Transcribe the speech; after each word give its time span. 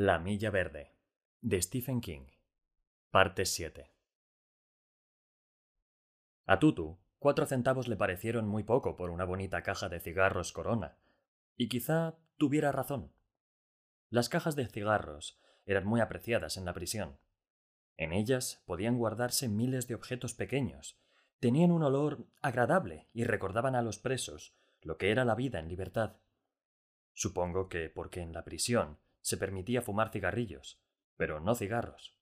La 0.00 0.20
Milla 0.20 0.52
Verde, 0.52 0.92
de 1.40 1.60
Stephen 1.60 2.00
King. 2.00 2.28
Parte 3.10 3.44
7. 3.44 3.90
A 6.46 6.60
Tutu, 6.60 7.00
cuatro 7.18 7.46
centavos 7.46 7.88
le 7.88 7.96
parecieron 7.96 8.46
muy 8.46 8.62
poco 8.62 8.94
por 8.94 9.10
una 9.10 9.24
bonita 9.24 9.64
caja 9.64 9.88
de 9.88 9.98
cigarros 9.98 10.52
Corona, 10.52 10.98
y 11.56 11.68
quizá 11.68 12.14
tuviera 12.36 12.70
razón. 12.70 13.12
Las 14.08 14.28
cajas 14.28 14.54
de 14.54 14.68
cigarros 14.68 15.40
eran 15.66 15.84
muy 15.84 16.00
apreciadas 16.00 16.56
en 16.58 16.64
la 16.64 16.74
prisión. 16.74 17.18
En 17.96 18.12
ellas 18.12 18.62
podían 18.66 18.98
guardarse 18.98 19.48
miles 19.48 19.88
de 19.88 19.96
objetos 19.96 20.32
pequeños, 20.32 20.96
tenían 21.40 21.72
un 21.72 21.82
olor 21.82 22.24
agradable 22.40 23.08
y 23.12 23.24
recordaban 23.24 23.74
a 23.74 23.82
los 23.82 23.98
presos 23.98 24.54
lo 24.80 24.96
que 24.96 25.10
era 25.10 25.24
la 25.24 25.34
vida 25.34 25.58
en 25.58 25.68
libertad. 25.68 26.18
Supongo 27.14 27.68
que 27.68 27.90
porque 27.90 28.20
en 28.20 28.32
la 28.32 28.44
prisión 28.44 29.00
se 29.28 29.36
permitía 29.36 29.82
fumar 29.82 30.10
cigarrillos, 30.10 30.82
pero 31.16 31.38
no 31.38 31.54
cigarros. 31.54 32.16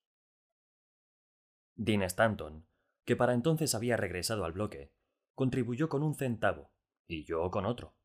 Dean 1.77 2.03
Stanton, 2.03 2.67
que 3.05 3.15
para 3.15 3.33
entonces 3.33 3.77
había 3.77 3.97
regresado 3.97 4.45
al 4.45 4.51
bloque, 4.51 4.93
contribuyó 5.37 5.89
con 5.89 6.03
un 6.03 6.17
centavo 6.17 6.73
y 7.07 7.25
yo 7.25 7.49
con 7.53 7.65
otro. 7.65 7.97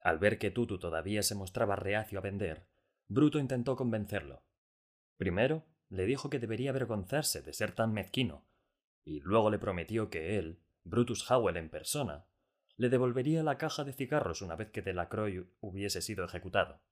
Al 0.00 0.18
ver 0.18 0.40
que 0.40 0.50
Tutu 0.50 0.80
todavía 0.80 1.22
se 1.22 1.36
mostraba 1.36 1.76
reacio 1.76 2.18
a 2.18 2.22
vender, 2.22 2.66
Bruto 3.06 3.38
intentó 3.38 3.76
convencerlo. 3.76 4.44
Primero, 5.16 5.64
le 5.88 6.04
dijo 6.04 6.28
que 6.30 6.40
debería 6.40 6.70
avergonzarse 6.70 7.42
de 7.42 7.52
ser 7.52 7.76
tan 7.76 7.92
mezquino, 7.92 8.48
y 9.04 9.20
luego 9.20 9.50
le 9.50 9.60
prometió 9.60 10.10
que 10.10 10.36
él, 10.36 10.60
Brutus 10.82 11.30
Howell 11.30 11.58
en 11.58 11.70
persona, 11.70 12.26
le 12.76 12.88
devolvería 12.88 13.44
la 13.44 13.56
caja 13.56 13.84
de 13.84 13.92
cigarros 13.92 14.42
una 14.42 14.56
vez 14.56 14.70
que 14.72 14.82
Delacroix 14.82 15.46
hubiese 15.60 16.02
sido 16.02 16.24
ejecutado. 16.24 16.82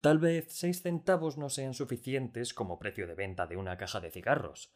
Tal 0.00 0.18
vez 0.18 0.46
seis 0.50 0.80
centavos 0.82 1.38
no 1.38 1.50
sean 1.50 1.74
suficientes 1.74 2.54
como 2.54 2.78
precio 2.78 3.08
de 3.08 3.14
venta 3.14 3.48
de 3.48 3.56
una 3.56 3.76
caja 3.76 4.00
de 4.00 4.12
cigarros. 4.12 4.72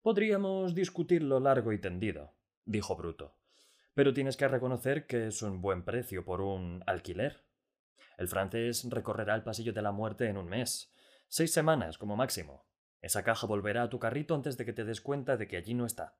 Podríamos 0.00 0.74
discutirlo 0.74 1.38
largo 1.38 1.72
y 1.72 1.78
tendido, 1.78 2.34
dijo 2.64 2.96
Bruto. 2.96 3.36
Pero 3.92 4.14
tienes 4.14 4.38
que 4.38 4.48
reconocer 4.48 5.06
que 5.06 5.26
es 5.26 5.42
un 5.42 5.60
buen 5.60 5.84
precio 5.84 6.24
por 6.24 6.40
un 6.40 6.82
alquiler. 6.86 7.44
El 8.16 8.28
francés 8.28 8.86
recorrerá 8.88 9.34
el 9.34 9.42
pasillo 9.42 9.74
de 9.74 9.82
la 9.82 9.92
muerte 9.92 10.28
en 10.28 10.38
un 10.38 10.46
mes. 10.46 10.90
Seis 11.28 11.52
semanas 11.52 11.98
como 11.98 12.16
máximo. 12.16 12.66
Esa 13.02 13.22
caja 13.22 13.46
volverá 13.46 13.82
a 13.82 13.90
tu 13.90 13.98
carrito 13.98 14.34
antes 14.34 14.56
de 14.56 14.64
que 14.64 14.72
te 14.72 14.84
des 14.84 15.02
cuenta 15.02 15.36
de 15.36 15.46
que 15.46 15.58
allí 15.58 15.74
no 15.74 15.84
está. 15.84 16.16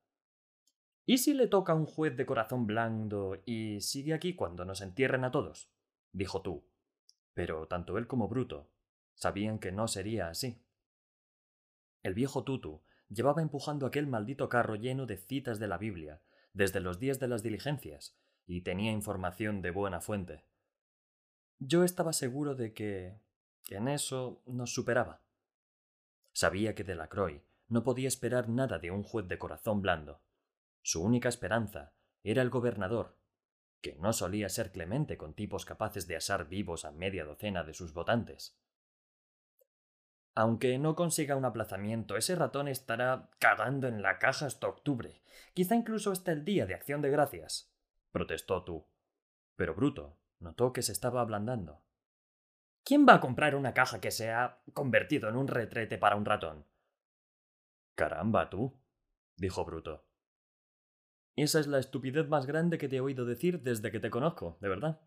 ¿Y 1.06 1.19
si 1.19 1.33
le 1.33 1.47
toca 1.47 1.73
a 1.73 1.77
un 1.77 1.86
juez 1.86 2.14
de 2.14 2.27
corazón 2.27 2.67
blando 2.67 3.42
y 3.47 3.81
sigue 3.81 4.12
aquí 4.12 4.34
cuando 4.34 4.67
nos 4.67 4.83
entierren 4.83 5.25
a 5.25 5.31
todos? 5.31 5.70
dijo 6.12 6.42
tú. 6.42 6.73
Pero 7.34 7.66
tanto 7.66 7.98
él 7.98 8.06
como 8.06 8.28
Bruto 8.28 8.70
sabían 9.14 9.58
que 9.58 9.72
no 9.72 9.88
sería 9.88 10.28
así. 10.28 10.62
El 12.02 12.14
viejo 12.14 12.44
Tutu 12.44 12.82
llevaba 13.08 13.42
empujando 13.42 13.86
aquel 13.86 14.06
maldito 14.06 14.48
carro 14.48 14.77
lleno 14.77 15.06
de 15.06 15.16
citas 15.16 15.58
de 15.58 15.68
la 15.68 15.78
Biblia 15.78 16.22
desde 16.52 16.80
los 16.80 16.98
días 16.98 17.18
de 17.20 17.28
las 17.28 17.42
diligencias 17.42 18.16
y 18.46 18.62
tenía 18.62 18.92
información 18.92 19.62
de 19.62 19.70
buena 19.70 20.00
fuente. 20.00 20.44
Yo 21.58 21.84
estaba 21.84 22.12
seguro 22.12 22.55
de 22.55 22.72
que 22.72 23.20
en 23.70 23.88
eso 23.88 24.42
nos 24.46 24.72
superaba. 24.72 25.22
Sabía 26.32 26.74
que 26.74 26.84
Delacroix 26.84 27.42
no 27.68 27.82
podía 27.82 28.08
esperar 28.08 28.48
nada 28.48 28.78
de 28.78 28.90
un 28.90 29.02
juez 29.02 29.27
de 29.28 29.38
corazón 29.38 29.80
blando. 29.80 30.20
Su 30.82 31.02
única 31.02 31.28
esperanza 31.28 31.94
era 32.22 32.42
el 32.42 32.50
gobernador, 32.50 33.16
que 33.84 33.96
no 33.96 34.14
solía 34.14 34.48
ser 34.48 34.72
clemente 34.72 35.18
con 35.18 35.34
tipos 35.34 35.66
capaces 35.66 36.06
de 36.06 36.16
asar 36.16 36.48
vivos 36.48 36.86
a 36.86 36.90
media 36.90 37.27
docena 37.27 37.64
de 37.64 37.74
sus 37.74 37.92
votantes. 37.92 38.58
Aunque 40.34 40.78
no 40.78 40.96
consiga 40.96 41.36
un 41.36 41.44
aplazamiento, 41.44 42.16
ese 42.16 42.34
ratón 42.34 42.66
estará 42.66 43.28
cagando 43.38 43.86
en 43.86 44.00
la 44.00 44.18
caja 44.18 44.46
hasta 44.46 44.68
octubre, 44.68 45.20
quizá 45.52 45.74
incluso 45.74 46.12
hasta 46.12 46.33
el 46.33 46.46
día 46.46 46.64
de 46.64 46.73
acción 46.73 47.02
de 47.02 47.11
gracias, 47.11 47.74
protestó 48.11 48.64
tú. 48.64 48.86
Pero 49.55 49.74
Bruto 49.74 50.17
notó 50.40 50.73
que 50.73 50.80
se 50.80 50.92
estaba 50.92 51.20
ablandando. 51.20 51.83
¿Quién 52.84 53.06
va 53.06 53.17
a 53.17 53.20
comprar 53.20 53.55
una 53.55 53.74
caja 53.74 54.00
que 54.00 54.11
se 54.11 54.30
ha 54.30 54.62
convertido 54.73 55.28
en 55.28 55.36
un 55.36 55.46
retrete 55.46 55.98
para 55.98 56.17
un 56.17 56.24
ratón? 56.24 56.64
Caramba, 57.96 58.48
tú, 58.48 58.80
dijo 59.36 59.62
Bruto. 59.67 60.06
Esa 61.36 61.61
es 61.61 61.67
la 61.67 61.78
estupidez 61.78 62.28
más 62.28 62.46
grande 62.46 62.78
que 62.78 62.89
te 62.89 62.96
he 62.96 63.00
oído 63.00 63.24
decir 63.24 63.62
desde 63.62 63.90
que 63.90 64.00
te 64.00 64.11
conozco, 64.11 64.56
de 64.61 64.68
verdad. 64.68 65.00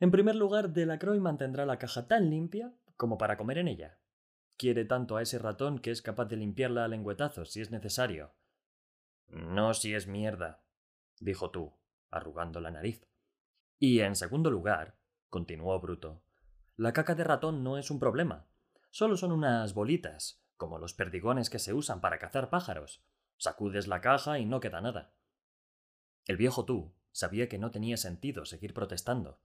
En 0.00 0.10
primer 0.10 0.34
lugar, 0.34 0.70
Delacroix 0.70 1.20
mantendrá 1.20 1.66
la 1.66 1.78
caja 1.78 2.06
tan 2.06 2.30
limpia 2.30 2.72
como 2.96 3.18
para 3.18 3.36
comer 3.36 3.58
en 3.58 3.68
ella. 3.68 3.98
Quiere 4.56 4.84
tanto 4.84 5.16
a 5.16 5.22
ese 5.22 5.38
ratón 5.38 5.78
que 5.78 5.92
es 5.92 6.02
capaz 6.02 6.26
de 6.26 6.36
limpiarla 6.36 6.84
a 6.84 6.88
lengüetazos 6.88 7.52
si 7.52 7.60
es 7.60 7.70
necesario. 7.70 8.32
No 9.28 9.74
si 9.74 9.94
es 9.94 10.06
mierda, 10.06 10.62
dijo 11.20 11.50
tú, 11.50 11.74
arrugando 12.10 12.60
la 12.60 12.70
nariz. 12.70 13.06
Y 13.78 14.00
en 14.00 14.16
segundo 14.16 14.50
lugar, 14.50 14.96
continuó 15.30 15.78
Bruto, 15.80 16.22
la 16.76 16.92
caca 16.92 17.14
de 17.14 17.24
ratón 17.24 17.62
no 17.62 17.78
es 17.78 17.90
un 17.90 18.00
problema. 18.00 18.46
Solo 18.90 19.16
son 19.16 19.32
unas 19.32 19.74
bolitas, 19.74 20.42
como 20.56 20.78
los 20.78 20.94
perdigones 20.94 21.50
que 21.50 21.58
se 21.58 21.74
usan 21.74 22.00
para 22.00 22.18
cazar 22.18 22.50
pájaros. 22.50 23.04
Sacudes 23.36 23.86
la 23.86 24.00
caja 24.00 24.38
y 24.38 24.46
no 24.46 24.60
queda 24.60 24.80
nada. 24.80 25.12
El 26.28 26.36
viejo 26.36 26.66
tú 26.66 26.94
sabía 27.10 27.48
que 27.48 27.58
no 27.58 27.70
tenía 27.70 27.96
sentido 27.96 28.44
seguir 28.44 28.74
protestando. 28.74 29.40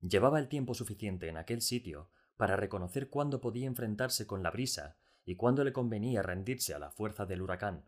Llevaba 0.00 0.38
el 0.38 0.48
tiempo 0.48 0.72
suficiente 0.72 1.28
en 1.28 1.36
aquel 1.36 1.60
sitio 1.60 2.10
para 2.38 2.56
reconocer 2.56 3.10
cuándo 3.10 3.42
podía 3.42 3.66
enfrentarse 3.66 4.26
con 4.26 4.42
la 4.42 4.50
brisa 4.50 4.96
y 5.26 5.36
cuándo 5.36 5.62
le 5.62 5.74
convenía 5.74 6.22
rendirse 6.22 6.72
a 6.72 6.78
la 6.78 6.90
fuerza 6.90 7.26
del 7.26 7.42
huracán. 7.42 7.84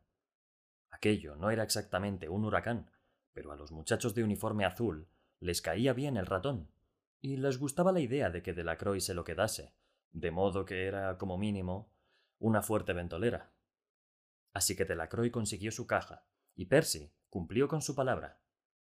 Aquello 0.90 1.36
no 1.36 1.50
era 1.50 1.62
exactamente 1.62 2.28
un 2.28 2.44
huracán, 2.44 2.90
pero 3.32 3.50
a 3.50 3.56
los 3.56 3.72
muchachos 3.72 4.14
de 4.14 4.24
uniforme 4.24 4.66
azul 4.66 5.08
les 5.40 5.62
caía 5.62 5.94
bien 5.94 6.18
el 6.18 6.26
ratón, 6.26 6.70
y 7.20 7.38
les 7.38 7.58
gustaba 7.58 7.92
la 7.92 8.00
idea 8.00 8.28
de 8.28 8.42
que 8.42 8.52
Delacroix 8.52 9.04
se 9.04 9.14
lo 9.14 9.24
quedase, 9.24 9.74
de 10.12 10.30
modo 10.30 10.66
que 10.66 10.86
era, 10.86 11.16
como 11.16 11.38
mínimo, 11.38 11.90
una 12.38 12.60
fuerte 12.60 12.92
ventolera. 12.92 13.52
Así 14.52 14.76
que 14.76 14.84
Delacroix 14.84 15.32
consiguió 15.32 15.72
su 15.72 15.86
caja, 15.86 16.26
y 16.54 16.66
Percy 16.66 17.12
cumplió 17.28 17.68
con 17.68 17.82
su 17.82 17.94
palabra. 17.94 18.40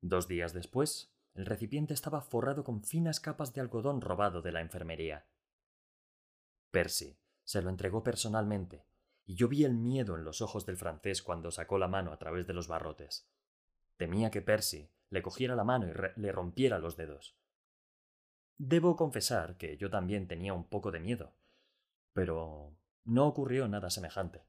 Dos 0.01 0.27
días 0.27 0.53
después, 0.53 1.13
el 1.33 1.45
recipiente 1.45 1.93
estaba 1.93 2.21
forrado 2.21 2.63
con 2.63 2.83
finas 2.83 3.19
capas 3.19 3.53
de 3.53 3.61
algodón 3.61 4.01
robado 4.01 4.41
de 4.41 4.51
la 4.51 4.61
enfermería. 4.61 5.27
Percy 6.71 7.17
se 7.43 7.61
lo 7.61 7.69
entregó 7.69 8.03
personalmente, 8.03 8.85
y 9.25 9.35
yo 9.35 9.47
vi 9.47 9.63
el 9.63 9.73
miedo 9.73 10.15
en 10.15 10.23
los 10.23 10.41
ojos 10.41 10.65
del 10.65 10.77
francés 10.77 11.21
cuando 11.21 11.51
sacó 11.51 11.77
la 11.77 11.87
mano 11.87 12.11
a 12.11 12.17
través 12.17 12.45
de 12.47 12.53
los 12.53 12.67
barrotes. 12.67 13.29
Temía 13.97 14.31
que 14.31 14.41
Percy 14.41 14.89
le 15.09 15.21
cogiera 15.21 15.55
la 15.55 15.63
mano 15.63 15.87
y 15.87 16.19
le 16.19 16.31
rompiera 16.31 16.79
los 16.79 16.95
dedos. 16.95 17.37
Debo 18.57 18.95
confesar 18.95 19.57
que 19.57 19.77
yo 19.77 19.89
también 19.89 20.27
tenía 20.27 20.53
un 20.53 20.65
poco 20.65 20.91
de 20.91 20.99
miedo, 20.99 21.33
pero 22.13 22.75
no 23.05 23.27
ocurrió 23.27 23.67
nada 23.67 23.89
semejante. 23.89 24.43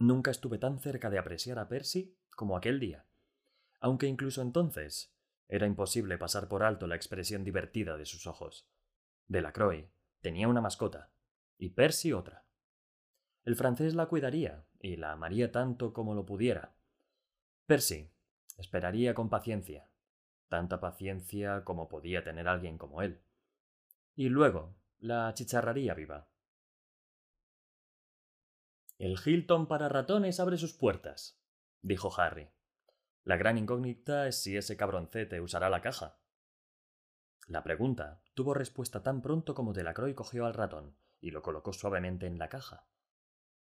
Nunca 0.00 0.30
estuve 0.30 0.56
tan 0.56 0.78
cerca 0.80 1.10
de 1.10 1.18
apreciar 1.18 1.58
a 1.58 1.68
Percy 1.68 2.16
como 2.34 2.56
aquel 2.56 2.80
día, 2.80 3.04
aunque 3.80 4.06
incluso 4.06 4.40
entonces 4.40 5.14
era 5.46 5.66
imposible 5.66 6.16
pasar 6.16 6.48
por 6.48 6.62
alto 6.62 6.86
la 6.86 6.96
expresión 6.96 7.44
divertida 7.44 7.98
de 7.98 8.06
sus 8.06 8.26
ojos. 8.26 8.66
Delacroix 9.28 9.90
tenía 10.22 10.48
una 10.48 10.62
mascota, 10.62 11.12
y 11.58 11.68
Percy 11.68 12.14
otra. 12.14 12.46
El 13.44 13.56
francés 13.56 13.94
la 13.94 14.06
cuidaría 14.06 14.64
y 14.80 14.96
la 14.96 15.12
amaría 15.12 15.52
tanto 15.52 15.92
como 15.92 16.14
lo 16.14 16.24
pudiera. 16.24 16.72
Percy 17.66 18.10
esperaría 18.56 19.12
con 19.12 19.28
paciencia, 19.28 19.90
tanta 20.48 20.80
paciencia 20.80 21.62
como 21.62 21.90
podía 21.90 22.24
tener 22.24 22.48
alguien 22.48 22.78
como 22.78 23.02
él. 23.02 23.20
Y 24.16 24.30
luego 24.30 24.74
la 24.98 25.34
chicharraría 25.34 25.92
viva. 25.92 26.29
El 29.00 29.18
Hilton 29.18 29.66
para 29.66 29.88
ratones 29.88 30.40
abre 30.40 30.58
sus 30.58 30.74
puertas, 30.74 31.40
dijo 31.80 32.12
Harry. 32.20 32.50
La 33.24 33.38
gran 33.38 33.56
incógnita 33.56 34.28
es 34.28 34.42
si 34.42 34.58
ese 34.58 34.76
cabroncete 34.76 35.40
usará 35.40 35.70
la 35.70 35.80
caja. 35.80 36.18
La 37.46 37.62
pregunta 37.62 38.22
tuvo 38.34 38.52
respuesta 38.52 39.02
tan 39.02 39.22
pronto 39.22 39.54
como 39.54 39.72
Delacroix 39.72 40.14
cogió 40.14 40.44
al 40.44 40.52
ratón 40.52 40.98
y 41.18 41.30
lo 41.30 41.40
colocó 41.40 41.72
suavemente 41.72 42.26
en 42.26 42.38
la 42.38 42.50
caja. 42.50 42.88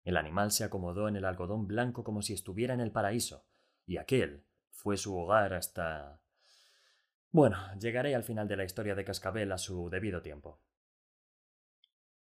El 0.05 0.17
animal 0.17 0.53
se 0.53 0.63
acomodó 0.63 1.09
en 1.09 1.17
el 1.17 1.25
algodón 1.25 1.67
blanco 1.67 2.05
como 2.05 2.23
si 2.23 2.33
estuviera 2.33 2.75
en 2.75 2.81
el 2.81 2.93
paraíso, 2.93 3.49
y 3.85 3.97
aquel 3.97 4.47
fue 4.71 4.97
su 4.97 5.19
hogar 5.19 5.55
hasta. 5.55 6.23
Bueno, 7.33 7.59
llegaré 7.81 8.15
al 8.15 8.23
final 8.23 8.47
de 8.47 8.59
la 8.59 8.65
historia 8.65 8.95
de 8.95 9.05
Cascabel 9.05 9.51
a 9.51 9.59
su 9.59 9.91
debido 9.91 10.23
tiempo. 10.23 10.63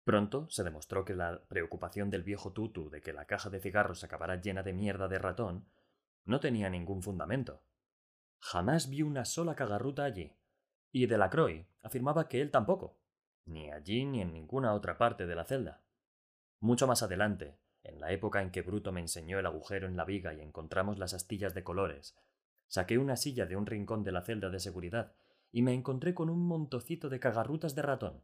Pronto 0.06 0.48
se 0.50 0.62
demostró 0.62 1.04
que 1.04 1.16
la 1.16 1.42
preocupación 1.48 2.10
del 2.10 2.22
viejo 2.22 2.52
Tutu 2.52 2.90
de 2.90 3.00
que 3.00 3.12
la 3.12 3.24
caja 3.24 3.50
de 3.50 3.58
cigarros 3.58 4.04
acabará 4.04 4.40
llena 4.40 4.62
de 4.62 4.72
mierda 4.72 5.08
de 5.08 5.18
ratón 5.18 5.66
no 6.24 6.38
tenía 6.38 6.70
ningún 6.70 7.02
fundamento. 7.02 7.60
Jamás 8.38 8.88
vi 8.88 9.02
una 9.02 9.24
sola 9.24 9.56
cagarruta 9.56 10.04
allí, 10.04 10.32
y 10.92 11.06
Delacroix 11.06 11.66
afirmaba 11.82 12.28
que 12.28 12.40
él 12.40 12.52
tampoco. 12.52 13.00
ni 13.46 13.72
allí 13.72 14.04
ni 14.04 14.20
en 14.20 14.32
ninguna 14.32 14.74
otra 14.74 14.96
parte 14.96 15.26
de 15.26 15.34
la 15.34 15.44
celda. 15.44 15.82
Mucho 16.60 16.86
más 16.86 17.02
adelante, 17.02 17.58
en 17.82 17.98
la 17.98 18.12
época 18.12 18.42
en 18.42 18.52
que 18.52 18.62
Bruto 18.62 18.92
me 18.92 19.00
enseñó 19.00 19.40
el 19.40 19.46
agujero 19.46 19.88
en 19.88 19.96
la 19.96 20.04
viga 20.04 20.32
y 20.34 20.40
encontramos 20.40 21.00
las 21.00 21.14
astillas 21.14 21.52
de 21.52 21.64
colores, 21.64 22.16
saqué 22.68 22.96
una 22.98 23.16
silla 23.16 23.44
de 23.46 23.56
un 23.56 23.66
rincón 23.66 24.04
de 24.04 24.12
la 24.12 24.22
celda 24.22 24.50
de 24.50 24.60
seguridad 24.60 25.14
y 25.50 25.62
me 25.62 25.74
encontré 25.74 26.14
con 26.14 26.30
un 26.30 26.46
montocito 26.46 27.08
de 27.08 27.18
cagarrutas 27.18 27.74
de 27.74 27.82
ratón. 27.82 28.22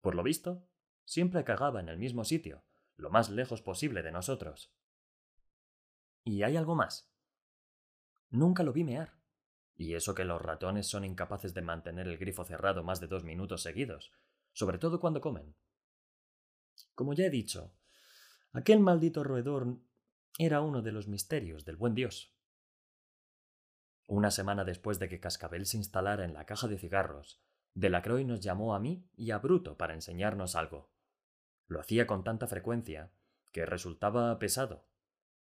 Por 0.00 0.14
lo 0.14 0.22
visto, 0.22 0.66
siempre 1.06 1.44
cagaba 1.44 1.80
en 1.80 1.88
el 1.88 1.96
mismo 1.96 2.24
sitio, 2.24 2.62
lo 2.96 3.08
más 3.08 3.30
lejos 3.30 3.62
posible 3.62 4.02
de 4.02 4.12
nosotros. 4.12 4.74
¿Y 6.24 6.42
hay 6.42 6.56
algo 6.56 6.74
más? 6.74 7.10
Nunca 8.28 8.62
lo 8.62 8.72
vi 8.72 8.84
mear. 8.84 9.16
Y 9.76 9.94
eso 9.94 10.14
que 10.14 10.24
los 10.24 10.42
ratones 10.42 10.86
son 10.88 11.04
incapaces 11.04 11.54
de 11.54 11.62
mantener 11.62 12.08
el 12.08 12.18
grifo 12.18 12.44
cerrado 12.44 12.82
más 12.82 13.00
de 13.00 13.06
dos 13.06 13.24
minutos 13.24 13.62
seguidos, 13.62 14.12
sobre 14.52 14.78
todo 14.78 15.00
cuando 15.00 15.20
comen. 15.20 15.54
Como 16.94 17.14
ya 17.14 17.26
he 17.26 17.30
dicho, 17.30 17.72
aquel 18.52 18.80
maldito 18.80 19.22
roedor 19.22 19.78
era 20.38 20.60
uno 20.60 20.82
de 20.82 20.92
los 20.92 21.08
misterios 21.08 21.64
del 21.64 21.76
buen 21.76 21.94
Dios. 21.94 22.34
Una 24.08 24.30
semana 24.30 24.64
después 24.64 24.98
de 24.98 25.08
que 25.08 25.20
Cascabel 25.20 25.66
se 25.66 25.76
instalara 25.76 26.24
en 26.24 26.32
la 26.32 26.46
caja 26.46 26.68
de 26.68 26.78
cigarros, 26.78 27.42
Delacroix 27.74 28.26
nos 28.26 28.40
llamó 28.40 28.74
a 28.74 28.80
mí 28.80 29.06
y 29.14 29.30
a 29.30 29.38
Bruto 29.38 29.76
para 29.76 29.94
enseñarnos 29.94 30.56
algo. 30.56 30.95
Lo 31.68 31.80
hacía 31.80 32.06
con 32.06 32.24
tanta 32.24 32.46
frecuencia 32.46 33.10
que 33.52 33.66
resultaba 33.66 34.38
pesado. 34.38 34.86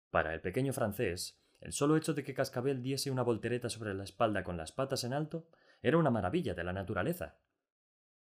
Para 0.10 0.34
el 0.34 0.42
pequeño 0.42 0.74
francés, 0.74 1.42
el 1.62 1.74
solo 1.74 1.96
hecho 1.96 2.14
de 2.14 2.24
que 2.24 2.34
Cascabel 2.34 2.82
diese 2.82 3.12
una 3.12 3.24
voltereta 3.24 3.70
sobre 3.70 3.94
la 3.94 4.04
espalda 4.04 4.44
con 4.44 4.58
las 4.58 4.72
patas 4.72 5.04
en 5.04 5.14
alto 5.14 5.48
era 5.82 5.98
una 5.98 6.10
maravilla 6.10 6.54
de 6.54 6.64
la 6.64 6.74
naturaleza. 6.74 7.40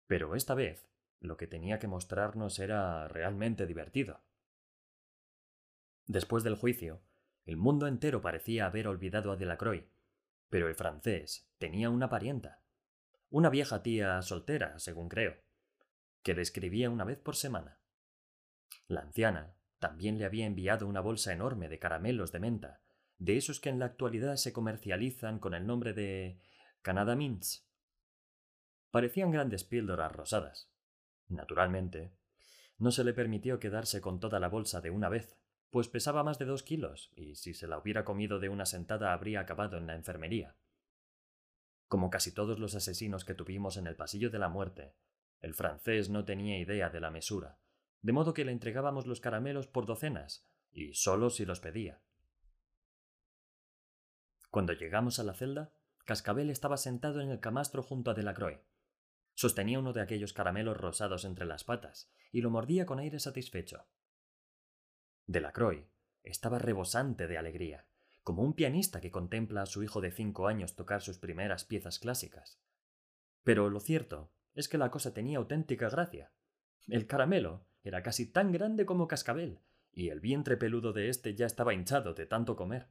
Pero 0.08 0.36
esta 0.36 0.56
vez, 0.56 0.90
lo 1.20 1.38
que 1.38 1.48
tenía 1.48 1.80
que 1.80 1.88
mostrarnos 1.88 2.60
era 2.60 3.08
realmente 3.08 3.66
divertido. 3.66 4.22
Después 6.06 6.44
del 6.44 6.56
juicio, 6.56 7.02
el 7.46 7.58
mundo 7.58 7.88
entero 7.88 8.22
parecía 8.22 8.66
haber 8.66 8.88
olvidado 8.88 9.32
a 9.32 9.36
Delacroix, 9.36 9.86
pero 10.50 10.68
el 10.68 10.76
francés 10.76 11.50
tenía 11.58 11.90
una 11.90 12.10
parienta, 12.10 12.64
una 13.30 13.50
vieja 13.50 13.84
tía 13.84 14.22
soltera, 14.22 14.80
según 14.80 15.10
creo, 15.10 15.38
que 16.24 16.34
le 16.34 16.42
escribía 16.42 16.90
una 16.90 17.06
vez 17.06 17.20
por 17.20 17.36
semana. 17.36 17.79
La 18.88 19.02
anciana 19.02 19.56
también 19.80 20.18
le 20.18 20.26
había 20.26 20.46
enviado 20.46 20.88
una 20.88 21.00
bolsa 21.00 21.32
enorme 21.32 21.70
de 21.70 21.80
caramelos 21.80 22.32
de 22.32 22.40
menta, 22.40 22.82
de 23.18 23.38
esos 23.38 23.60
que 23.60 23.70
en 23.70 23.80
la 23.80 23.86
actualidad 23.86 24.36
se 24.36 24.54
comercializan 24.54 25.40
con 25.40 25.54
el 25.54 25.66
nombre 25.66 25.94
de 25.94 26.40
Canada 26.82 27.16
Mints. 27.16 27.68
Parecían 28.92 29.32
grandes 29.32 29.64
píldoras 29.64 30.12
rosadas. 30.12 30.70
Naturalmente, 31.28 32.14
no 32.78 32.92
se 32.92 33.04
le 33.04 33.14
permitió 33.14 33.60
quedarse 33.60 34.02
con 34.02 34.20
toda 34.20 34.40
la 34.40 34.48
bolsa 34.48 34.82
de 34.82 34.90
una 34.90 35.10
vez, 35.10 35.38
pues 35.70 35.88
pesaba 35.88 36.24
más 36.24 36.40
de 36.40 36.46
dos 36.46 36.64
kilos, 36.64 37.12
y 37.16 37.36
si 37.36 37.54
se 37.54 37.68
la 37.68 37.78
hubiera 37.78 38.04
comido 38.04 38.40
de 38.40 38.50
una 38.50 38.66
sentada 38.66 39.14
habría 39.14 39.42
acabado 39.42 39.78
en 39.78 39.86
la 39.86 39.96
enfermería. 39.96 40.56
Como 41.88 42.10
casi 42.10 42.34
todos 42.34 42.60
los 42.60 42.76
asesinos 42.76 43.26
que 43.26 43.36
tuvimos 43.36 43.78
en 43.78 43.88
el 43.88 43.96
pasillo 43.96 44.30
de 44.30 44.40
la 44.40 44.50
muerte, 44.50 44.96
el 45.42 45.54
francés 45.54 46.10
no 46.10 46.26
tenía 46.26 46.58
idea 46.58 46.90
de 46.90 47.00
la 47.00 47.12
mesura, 47.12 47.60
de 48.02 48.14
modo 48.14 48.34
que 48.34 48.46
le 48.46 48.52
entregábamos 48.52 49.08
los 49.08 49.20
caramelos 49.20 49.68
por 49.68 49.86
docenas, 49.86 50.48
y 50.72 50.94
solo 50.94 51.30
si 51.30 51.46
los 51.46 51.60
pedía. 51.60 52.02
Cuando 54.50 54.74
llegamos 54.74 55.20
a 55.20 55.24
la 55.24 55.34
celda, 55.34 55.74
Cascabel 56.06 56.50
estaba 56.50 56.78
sentado 56.78 57.22
en 57.22 57.30
el 57.30 57.40
camastro 57.40 57.84
junto 57.84 58.10
a 58.10 58.14
Delacroix. 58.14 58.60
Sostenía 59.36 59.80
uno 59.80 59.94
de 59.94 60.02
aquellos 60.02 60.34
caramelos 60.34 60.78
rosados 60.78 61.24
entre 61.24 61.46
las 61.46 61.64
patas 61.64 62.12
y 62.32 62.42
lo 62.42 62.50
mordía 62.50 62.86
con 62.86 63.00
aire 63.00 63.20
satisfecho. 63.20 63.86
Delacroix 65.28 65.86
estaba 66.24 66.58
rebosante 66.58 67.28
de 67.28 67.38
alegría, 67.38 67.86
como 68.24 68.42
un 68.42 68.54
pianista 68.54 69.02
que 69.02 69.12
contempla 69.12 69.62
a 69.62 69.66
su 69.66 69.84
hijo 69.84 70.02
de 70.02 70.12
cinco 70.12 70.48
años 70.48 70.76
tocar 70.76 71.02
sus 71.02 71.20
primeras 71.20 71.64
piezas 71.66 72.00
clásicas. 72.00 72.60
Pero 73.44 73.70
lo 73.70 73.80
cierto 73.80 74.32
es 74.56 74.68
que 74.68 74.78
la 74.78 74.92
cosa 74.92 75.14
tenía 75.14 75.38
auténtica 75.38 75.90
gracia. 75.90 76.32
El 76.88 77.06
caramelo 77.06 77.69
era 77.90 78.02
casi 78.02 78.32
tan 78.32 78.52
grande 78.52 78.86
como 78.86 79.08
cascabel, 79.08 79.60
y 79.92 80.10
el 80.10 80.22
vientre 80.22 80.58
peludo 80.58 80.94
de 80.94 81.10
éste 81.10 81.36
ya 81.36 81.46
estaba 81.46 81.74
hinchado 81.74 82.14
de 82.14 82.26
tanto 82.26 82.56
comer. 82.56 82.88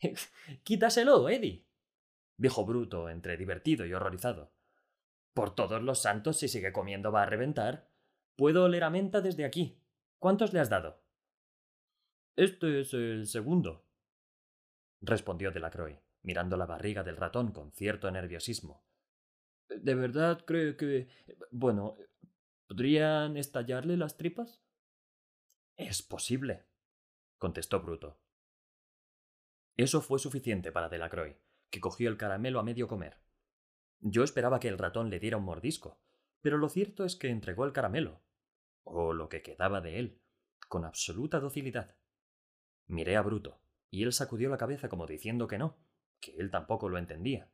Quítaselo, 0.64 1.28
Eddie, 1.28 1.64
dijo 2.36 2.66
Bruto, 2.66 3.08
entre 3.08 3.36
divertido 3.36 3.86
y 3.86 3.94
horrorizado. 3.94 4.52
Por 5.34 5.54
todos 5.54 5.82
los 5.82 6.02
santos, 6.02 6.38
si 6.38 6.48
sigue 6.48 6.72
comiendo 6.72 7.12
va 7.12 7.22
a 7.22 7.26
reventar. 7.26 7.88
Puedo 8.36 8.64
oler 8.64 8.84
a 8.84 8.90
menta 8.90 9.20
desde 9.20 9.44
aquí. 9.44 9.78
¿Cuántos 10.18 10.52
le 10.52 10.60
has 10.60 10.68
dado? 10.68 11.02
Este 12.36 12.80
es 12.80 12.94
el 12.94 13.26
segundo, 13.26 13.84
respondió 15.02 15.50
Delacroix, 15.50 15.98
mirando 16.22 16.56
la 16.56 16.66
barriga 16.66 17.02
del 17.02 17.16
ratón 17.16 17.52
con 17.52 17.72
cierto 17.72 18.10
nerviosismo. 18.10 18.84
¿De 19.68 19.94
verdad 19.94 20.44
cree 20.46 20.76
que... 20.76 21.08
bueno, 21.50 21.96
¿podrían 22.72 23.36
estallarle 23.36 23.98
las 23.98 24.16
tripas? 24.16 24.64
Es 25.76 26.00
posible, 26.00 26.64
contestó 27.36 27.82
Bruto. 27.82 28.18
Eso 29.76 30.00
fue 30.00 30.18
suficiente 30.18 30.72
para 30.72 30.88
Delacroix, 30.88 31.36
que 31.68 31.82
cogió 31.82 32.08
el 32.08 32.16
caramelo 32.16 32.60
a 32.60 32.62
medio 32.62 32.88
comer. 32.88 33.20
Yo 34.00 34.24
esperaba 34.24 34.58
que 34.58 34.68
el 34.68 34.78
ratón 34.78 35.10
le 35.10 35.20
diera 35.20 35.36
un 35.36 35.44
mordisco, 35.44 36.00
pero 36.40 36.56
lo 36.56 36.70
cierto 36.70 37.04
es 37.04 37.14
que 37.14 37.28
entregó 37.28 37.66
el 37.66 37.74
caramelo, 37.74 38.24
o 38.84 39.12
lo 39.12 39.28
que 39.28 39.42
quedaba 39.42 39.82
de 39.82 39.98
él, 39.98 40.22
con 40.66 40.86
absoluta 40.86 41.40
docilidad. 41.40 41.98
Miré 42.86 43.18
a 43.18 43.22
Bruto, 43.22 43.60
y 43.90 44.02
él 44.02 44.14
sacudió 44.14 44.48
la 44.48 44.56
cabeza 44.56 44.88
como 44.88 45.06
diciendo 45.06 45.46
que 45.46 45.58
no, 45.58 45.76
que 46.20 46.34
él 46.38 46.50
tampoco 46.50 46.88
lo 46.88 46.96
entendía. 46.96 47.52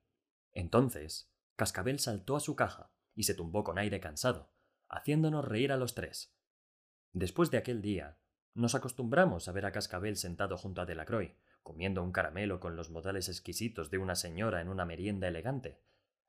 Entonces, 0.53 1.35
Cascabel 1.56 1.99
saltó 1.99 2.37
a 2.37 2.41
su 2.41 2.55
caja 2.55 2.93
y 3.17 3.25
se 3.25 3.35
tumbó 3.35 3.65
con 3.65 3.79
aire 3.79 3.99
cansado, 3.99 4.53
haciéndonos 4.88 5.44
reír 5.44 5.73
a 5.73 5.76
los 5.76 5.94
tres. 5.94 6.35
Después 7.12 7.50
de 7.50 7.58
aquel 7.58 7.82
día, 7.82 8.19
nos 8.55 8.75
acostumbramos 8.75 9.49
a 9.49 9.52
ver 9.52 9.67
a 9.67 9.73
Cascabel 9.73 10.17
sentado 10.17 10.56
junto 10.56 10.81
a 10.81 10.87
Delacroix, 10.87 11.35
comiendo 11.62 12.02
un 12.02 12.12
caramelo 12.12 12.61
con 12.61 12.76
los 12.76 12.90
modales 12.90 13.29
exquisitos 13.29 13.90
de 13.90 13.99
una 13.99 14.14
señora 14.14 14.61
en 14.61 14.69
una 14.69 14.85
merienda 14.85 15.29
elegante, 15.29 15.82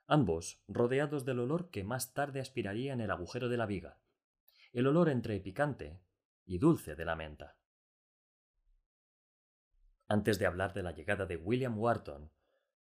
ambos 0.06 0.62
rodeados 0.68 1.26
del 1.26 1.40
olor 1.40 1.70
que 1.70 1.84
más 1.84 2.14
tarde 2.14 2.40
aspiraría 2.40 2.94
en 2.94 3.02
el 3.02 3.12
agujero 3.12 3.50
de 3.50 3.58
la 3.58 3.66
viga, 3.66 4.00
el 4.74 4.88
olor 4.88 5.10
entre 5.10 5.40
picante 5.40 6.02
y 6.46 6.58
dulce 6.58 6.96
de 6.96 7.06
la 7.06 7.16
menta. 7.16 7.58
Antes 10.08 10.40
de 10.40 10.48
hablar 10.48 10.74
de 10.74 10.84
la 10.84 10.92
llegada 10.92 11.26
de 11.26 11.38
William 11.38 11.78
Wharton, 11.78 12.32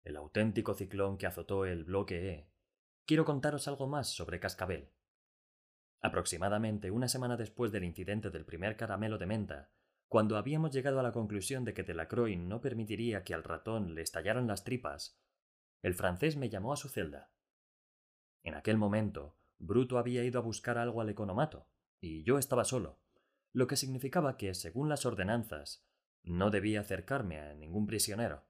el 0.03 0.15
auténtico 0.15 0.73
ciclón 0.73 1.17
que 1.17 1.27
azotó 1.27 1.65
el 1.65 1.83
bloque 1.83 2.29
E, 2.31 2.49
quiero 3.05 3.25
contaros 3.25 3.67
algo 3.67 3.87
más 3.87 4.07
sobre 4.07 4.39
Cascabel. 4.39 4.89
Aproximadamente 6.01 6.91
una 6.91 7.07
semana 7.07 7.37
después 7.37 7.71
del 7.71 7.83
incidente 7.83 8.29
del 8.29 8.45
primer 8.45 8.77
caramelo 8.77 9.17
de 9.17 9.25
menta, 9.25 9.71
cuando 10.07 10.37
habíamos 10.37 10.71
llegado 10.71 10.99
a 10.99 11.03
la 11.03 11.11
conclusión 11.11 11.65
de 11.65 11.73
que 11.73 11.83
Delacroix 11.83 12.37
no 12.37 12.61
permitiría 12.61 13.23
que 13.23 13.33
al 13.33 13.43
ratón 13.43 13.93
le 13.93 14.01
estallaran 14.01 14.47
las 14.47 14.63
tripas, 14.63 15.19
el 15.81 15.95
francés 15.95 16.37
me 16.37 16.49
llamó 16.49 16.71
a 16.71 16.77
su 16.77 16.87
celda. 16.87 17.31
En 18.43 18.55
aquel 18.55 18.77
momento, 18.77 19.37
Bruto 19.59 19.97
había 19.97 20.23
ido 20.23 20.39
a 20.39 20.43
buscar 20.43 20.77
algo 20.77 21.01
al 21.01 21.09
economato, 21.09 21.67
y 21.99 22.23
yo 22.23 22.37
estaba 22.37 22.63
solo, 22.63 22.99
lo 23.51 23.67
que 23.67 23.75
significaba 23.75 24.37
que, 24.37 24.53
según 24.53 24.87
las 24.87 25.05
ordenanzas, 25.05 25.85
no 26.23 26.51
debía 26.51 26.81
acercarme 26.81 27.39
a 27.39 27.53
ningún 27.53 27.87
prisionero. 27.87 28.45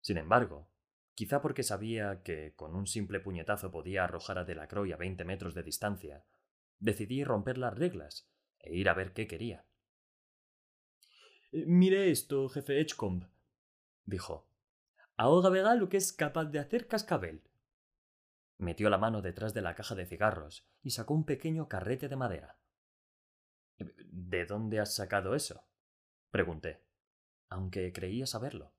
Sin 0.00 0.16
embargo, 0.16 0.70
quizá 1.14 1.42
porque 1.42 1.62
sabía 1.62 2.22
que 2.22 2.54
con 2.54 2.74
un 2.74 2.86
simple 2.86 3.20
puñetazo 3.20 3.70
podía 3.70 4.04
arrojar 4.04 4.38
a 4.38 4.44
Delacroix 4.44 4.92
a 4.92 4.96
veinte 4.96 5.24
metros 5.24 5.54
de 5.54 5.62
distancia, 5.62 6.24
decidí 6.78 7.24
romper 7.24 7.58
las 7.58 7.76
reglas 7.76 8.28
e 8.58 8.74
ir 8.74 8.88
a 8.88 8.94
ver 8.94 9.12
qué 9.12 9.26
quería. 9.26 9.66
Eh, 11.52 11.64
mire 11.66 12.10
esto, 12.10 12.48
jefe 12.48 12.80
Edgecombe, 12.80 13.28
dijo. 14.04 14.48
Ahora 15.16 15.48
verá 15.50 15.74
lo 15.74 15.88
que 15.88 15.96
es 15.96 16.12
capaz 16.12 16.46
de 16.46 16.58
hacer 16.58 16.86
Cascabel. 16.86 17.42
Metió 18.58 18.90
la 18.90 18.98
mano 18.98 19.22
detrás 19.22 19.54
de 19.54 19.62
la 19.62 19.74
caja 19.74 19.94
de 19.94 20.06
cigarros 20.06 20.68
y 20.82 20.90
sacó 20.90 21.14
un 21.14 21.24
pequeño 21.24 21.68
carrete 21.68 22.08
de 22.08 22.16
madera. 22.16 22.58
¿De 23.78 24.46
dónde 24.46 24.80
has 24.80 24.94
sacado 24.94 25.34
eso? 25.34 25.64
pregunté, 26.30 26.84
aunque 27.48 27.92
creía 27.92 28.26
saberlo. 28.26 28.74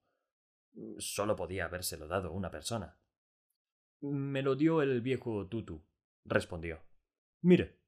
Solo 0.98 1.36
podía 1.36 1.66
habérselo 1.66 2.08
dado 2.08 2.32
una 2.32 2.52
persona. 2.52 2.98
Me 4.02 4.42
lo 4.42 4.56
dio 4.56 4.82
el 4.82 5.02
viejo 5.02 5.48
Tutu, 5.48 5.84
respondió. 6.26 6.82
Mire. 7.42 7.79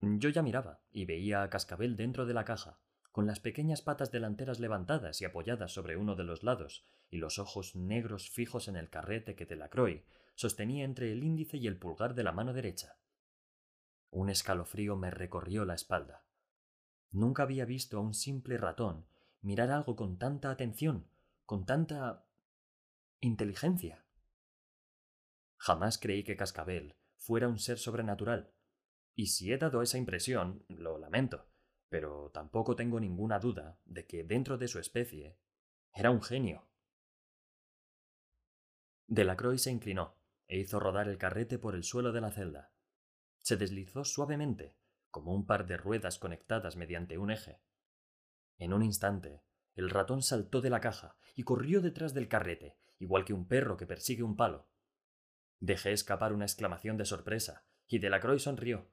Yo 0.00 0.28
ya 0.28 0.42
miraba 0.42 0.80
y 0.90 1.04
veía 1.04 1.42
a 1.42 1.50
Cascabel 1.50 1.96
dentro 1.96 2.24
de 2.24 2.34
la 2.34 2.44
caja, 2.44 2.78
con 3.10 3.26
las 3.26 3.40
pequeñas 3.40 3.82
patas 3.82 4.12
delanteras 4.12 4.60
levantadas 4.60 5.20
y 5.20 5.24
apoyadas 5.24 5.72
sobre 5.72 5.96
uno 5.96 6.14
de 6.14 6.24
los 6.24 6.42
lados, 6.44 6.86
y 7.10 7.16
los 7.16 7.38
ojos 7.38 7.74
negros 7.74 8.30
fijos 8.30 8.68
en 8.68 8.76
el 8.76 8.90
carrete 8.90 9.34
que 9.34 9.46
Delacroix 9.46 10.04
sostenía 10.34 10.84
entre 10.84 11.10
el 11.10 11.24
índice 11.24 11.56
y 11.56 11.66
el 11.66 11.78
pulgar 11.78 12.14
de 12.14 12.22
la 12.22 12.32
mano 12.32 12.52
derecha. 12.52 12.96
Un 14.10 14.30
escalofrío 14.30 14.96
me 14.96 15.10
recorrió 15.10 15.64
la 15.64 15.74
espalda. 15.74 16.24
Nunca 17.10 17.42
había 17.42 17.64
visto 17.64 17.98
a 17.98 18.00
un 18.00 18.14
simple 18.14 18.56
ratón 18.56 19.06
mirar 19.40 19.70
algo 19.70 19.96
con 19.96 20.18
tanta 20.18 20.50
atención, 20.50 21.08
con 21.44 21.66
tanta 21.66 22.24
inteligencia. 23.20 24.04
Jamás 25.56 25.98
creí 25.98 26.22
que 26.22 26.36
Cascabel 26.36 26.94
fuera 27.16 27.48
un 27.48 27.58
ser 27.58 27.78
sobrenatural, 27.78 28.52
y 29.18 29.26
si 29.26 29.52
he 29.52 29.58
dado 29.58 29.82
esa 29.82 29.98
impresión, 29.98 30.64
lo 30.68 30.96
lamento, 30.96 31.48
pero 31.88 32.30
tampoco 32.32 32.76
tengo 32.76 33.00
ninguna 33.00 33.40
duda 33.40 33.76
de 33.84 34.06
que 34.06 34.22
dentro 34.22 34.58
de 34.58 34.68
su 34.68 34.78
especie 34.78 35.36
era 35.92 36.12
un 36.12 36.22
genio. 36.22 36.68
Delacroix 39.08 39.60
se 39.60 39.72
inclinó 39.72 40.14
e 40.46 40.60
hizo 40.60 40.78
rodar 40.78 41.08
el 41.08 41.18
carrete 41.18 41.58
por 41.58 41.74
el 41.74 41.82
suelo 41.82 42.12
de 42.12 42.20
la 42.20 42.30
celda. 42.30 42.72
Se 43.38 43.56
deslizó 43.56 44.04
suavemente, 44.04 44.76
como 45.10 45.34
un 45.34 45.46
par 45.46 45.66
de 45.66 45.78
ruedas 45.78 46.20
conectadas 46.20 46.76
mediante 46.76 47.18
un 47.18 47.32
eje. 47.32 47.60
En 48.56 48.72
un 48.72 48.84
instante, 48.84 49.42
el 49.74 49.90
ratón 49.90 50.22
saltó 50.22 50.60
de 50.60 50.70
la 50.70 50.80
caja 50.80 51.16
y 51.34 51.42
corrió 51.42 51.80
detrás 51.80 52.14
del 52.14 52.28
carrete, 52.28 52.78
igual 53.00 53.24
que 53.24 53.32
un 53.32 53.48
perro 53.48 53.76
que 53.76 53.86
persigue 53.86 54.22
un 54.22 54.36
palo. 54.36 54.70
Dejé 55.58 55.90
escapar 55.90 56.32
una 56.32 56.44
exclamación 56.44 56.96
de 56.96 57.04
sorpresa, 57.04 57.66
y 57.88 57.98
Delacroix 57.98 58.42
sonrió. 58.42 58.88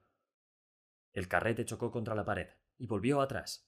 El 1.16 1.28
carrete 1.28 1.64
chocó 1.64 1.90
contra 1.90 2.14
la 2.14 2.26
pared 2.26 2.48
y 2.76 2.86
volvió 2.86 3.22
atrás. 3.22 3.66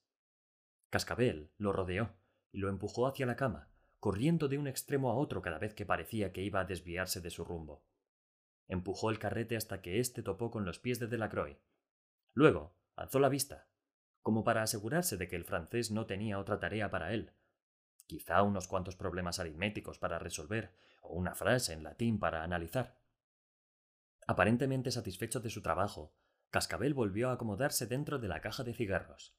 Cascabel 0.90 1.50
lo 1.56 1.72
rodeó 1.72 2.14
y 2.52 2.58
lo 2.58 2.68
empujó 2.68 3.06
hacia 3.06 3.24
la 3.24 3.36
cama, 3.36 3.70
corriendo 4.00 4.48
de 4.48 4.58
un 4.58 4.66
extremo 4.66 5.10
a 5.10 5.14
otro 5.14 5.40
cada 5.40 5.58
vez 5.58 5.72
que 5.72 5.86
parecía 5.86 6.30
que 6.30 6.42
iba 6.42 6.60
a 6.60 6.66
desviarse 6.66 7.22
de 7.22 7.30
su 7.30 7.46
rumbo. 7.46 7.86
Empujó 8.66 9.08
el 9.08 9.18
carrete 9.18 9.56
hasta 9.56 9.80
que 9.80 9.98
éste 9.98 10.22
topó 10.22 10.50
con 10.50 10.66
los 10.66 10.78
pies 10.78 10.98
de 10.98 11.06
Delacroix. 11.06 11.56
Luego 12.34 12.76
alzó 12.96 13.18
la 13.18 13.30
vista, 13.30 13.66
como 14.20 14.44
para 14.44 14.62
asegurarse 14.62 15.16
de 15.16 15.26
que 15.26 15.36
el 15.36 15.46
francés 15.46 15.90
no 15.90 16.04
tenía 16.04 16.38
otra 16.38 16.60
tarea 16.60 16.90
para 16.90 17.14
él. 17.14 17.32
Quizá 18.06 18.42
unos 18.42 18.68
cuantos 18.68 18.94
problemas 18.94 19.38
aritméticos 19.38 19.98
para 19.98 20.18
resolver, 20.18 20.74
o 21.00 21.14
una 21.14 21.34
frase 21.34 21.72
en 21.72 21.82
latín 21.82 22.18
para 22.18 22.42
analizar. 22.42 23.00
Aparentemente 24.26 24.90
satisfecho 24.90 25.40
de 25.40 25.48
su 25.48 25.62
trabajo, 25.62 26.12
Cascabel 26.50 26.94
volvió 26.94 27.28
a 27.28 27.32
acomodarse 27.32 27.86
dentro 27.86 28.18
de 28.18 28.28
la 28.28 28.40
caja 28.40 28.64
de 28.64 28.74
cigarros. 28.74 29.36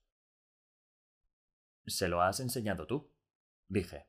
¿Se 1.85 2.07
lo 2.07 2.21
has 2.21 2.39
enseñado 2.39 2.85
tú? 2.85 3.11
dije. 3.67 4.07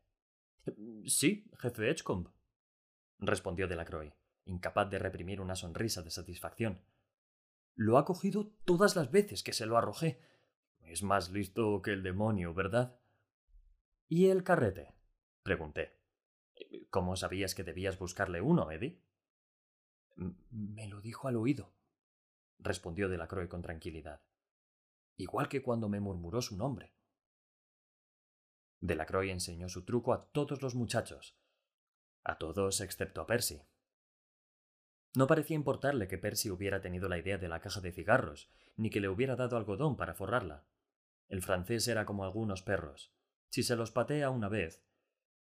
Sí, 1.07 1.51
jefe 1.59 1.89
Edgecombe, 1.89 2.31
respondió 3.19 3.67
Delacroix, 3.67 4.13
incapaz 4.45 4.91
de 4.91 4.99
reprimir 4.99 5.41
una 5.41 5.55
sonrisa 5.55 6.03
de 6.03 6.11
satisfacción. 6.11 6.83
Lo 7.75 7.97
ha 7.97 8.05
cogido 8.05 8.53
todas 8.65 8.97
las 8.97 9.11
veces 9.11 9.43
que 9.43 9.55
se 9.55 9.65
lo 9.65 9.79
arrojé. 9.79 10.21
Es 10.81 11.03
más 11.03 11.31
listo 11.31 11.81
que 11.83 11.93
el 11.93 12.03
demonio, 12.03 12.53
¿verdad? 12.53 13.01
¿Y 14.09 14.27
el 14.27 14.45
carrete? 14.45 14.95
pregunté. 15.43 15.99
¿Cómo 16.91 17.17
sabías 17.17 17.55
que 17.55 17.65
debías 17.65 17.99
buscarle 17.99 18.41
uno, 18.43 18.71
Eddie? 18.71 19.03
Me 20.51 20.89
lo 20.89 21.01
dijo 21.01 21.29
al 21.29 21.37
oído, 21.37 21.73
respondió 22.61 23.09
Delacroix 23.09 23.49
con 23.49 23.63
tranquilidad. 23.63 24.23
Igual 25.17 25.49
que 25.49 25.63
cuando 25.63 25.89
me 25.89 26.01
murmuró 26.01 26.41
su 26.41 26.57
nombre. 26.57 26.95
Delacroix 28.81 29.31
enseñó 29.31 29.69
su 29.69 29.85
truco 29.85 30.15
a 30.15 30.31
todos 30.31 30.63
los 30.63 30.75
muchachos, 30.75 31.39
a 32.25 32.39
todos 32.39 32.81
excepto 32.81 33.21
a 33.21 33.27
Percy. 33.27 33.63
No 35.15 35.27
parecía 35.27 35.57
importarle 35.57 36.09
que 36.09 36.19
Percy 36.19 36.51
hubiera 36.51 36.81
tenido 36.81 37.09
la 37.09 37.19
idea 37.19 37.37
de 37.37 37.49
la 37.49 37.61
caja 37.61 37.81
de 37.81 37.93
cigarros, 37.93 38.51
ni 38.77 38.91
que 38.91 39.01
le 39.01 39.09
hubiera 39.09 39.37
dado 39.37 39.57
algodón 39.57 39.97
para 39.97 40.15
forrarla. 40.15 40.65
El 41.29 41.43
francés 41.43 41.87
era 41.89 42.07
como 42.07 42.25
algunos 42.25 42.63
perros. 42.63 43.13
Si 43.51 43.63
se 43.63 43.77
los 43.77 43.91
patea 43.91 44.31
una 44.31 44.49
vez, 44.49 44.85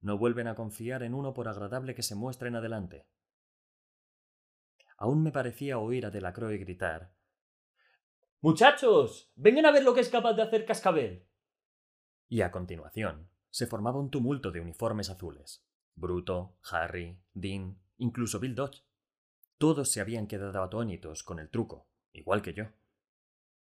no 0.02 0.18
vuelven 0.18 0.48
a 0.48 0.56
confiar 0.56 1.02
en 1.04 1.14
uno 1.14 1.34
por 1.34 1.48
agradable 1.48 1.96
que 1.96 2.04
se 2.04 2.16
muestre 2.16 2.48
en 2.50 2.56
adelante. 2.56 3.08
Aún 4.98 5.24
me 5.24 5.32
parecía 5.32 5.78
oír 5.78 6.06
a 6.06 6.12
Delacroix 6.12 6.60
gritar 6.60 7.12
Muchachos. 8.42 9.32
vengan 9.36 9.66
a 9.66 9.72
ver 9.72 9.84
lo 9.84 9.94
que 9.94 10.02
es 10.02 10.10
capaz 10.10 10.34
de 10.34 10.44
hacer 10.44 10.66
Cascabel. 10.66 11.26
Y 12.30 12.42
a 12.42 12.52
continuación 12.52 13.30
se 13.50 13.66
formaba 13.66 14.00
un 14.00 14.12
tumulto 14.12 14.52
de 14.52 14.60
uniformes 14.60 15.10
azules. 15.10 15.66
Bruto, 15.96 16.58
Harry, 16.70 17.18
Dean, 17.34 17.80
incluso 17.98 18.40
Bill 18.40 18.54
Dodge. 18.54 18.84
Todos 19.58 19.92
se 19.92 20.02
habían 20.02 20.28
quedado 20.28 20.62
atónitos 20.62 21.24
con 21.24 21.40
el 21.40 21.50
truco, 21.50 21.88
igual 22.14 22.42
que 22.42 22.54
yo. 22.54 22.66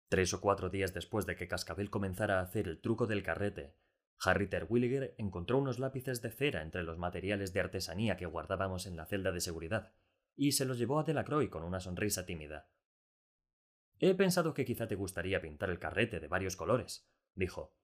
Tres 0.10 0.34
o 0.34 0.42
cuatro 0.42 0.70
días 0.70 0.94
después 0.94 1.26
de 1.26 1.36
que 1.36 1.48
Cascabel 1.48 1.90
comenzara 1.90 2.40
a 2.40 2.44
hacer 2.44 2.68
el 2.68 2.80
truco 2.80 3.08
del 3.08 3.24
carrete, 3.24 3.76
Harry 4.20 4.48
Terwilliger 4.48 5.16
encontró 5.18 5.58
unos 5.58 5.80
lápices 5.80 6.22
de 6.22 6.32
cera 6.32 6.62
entre 6.62 6.84
los 6.84 6.98
materiales 6.98 7.54
de 7.54 7.60
artesanía 7.60 8.16
que 8.16 8.26
guardábamos 8.26 8.86
en 8.86 8.96
la 8.96 9.06
celda 9.06 9.32
de 9.32 9.42
seguridad, 9.42 9.92
y 10.36 10.54
se 10.54 10.66
los 10.66 10.78
llevó 10.78 11.00
a 11.00 11.04
Delacroix 11.04 11.50
con 11.50 11.64
una 11.64 11.80
sonrisa 11.80 12.26
tímida. 12.26 12.70
He 14.00 14.16
pensado 14.16 14.54
que 14.54 14.66
quizá 14.66 14.88
te 14.88 14.96
gustaría 14.96 15.42
pintar 15.42 15.70
el 15.70 15.80
carrete 15.80 16.20
de 16.20 16.28
varios 16.28 16.56
colores, 16.56 17.08
dijo. 17.36 17.76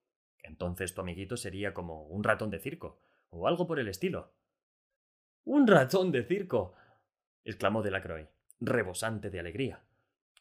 Entonces 0.44 0.94
tu 0.94 1.02
amiguito 1.02 1.38
sería 1.38 1.74
como 1.74 2.08
un 2.08 2.24
ratón 2.24 2.50
de 2.50 2.60
circo, 2.60 3.00
o 3.30 3.48
algo 3.48 3.68
por 3.68 3.80
el 3.80 3.88
estilo. 3.88 4.34
¡Un 5.44 5.68
ratón 5.68 6.12
de 6.12 6.24
circo! 6.24 6.76
exclamó 7.44 7.82
Delacroix, 7.82 8.28
rebosante 8.60 9.30
de 9.30 9.40
alegría. 9.40 9.84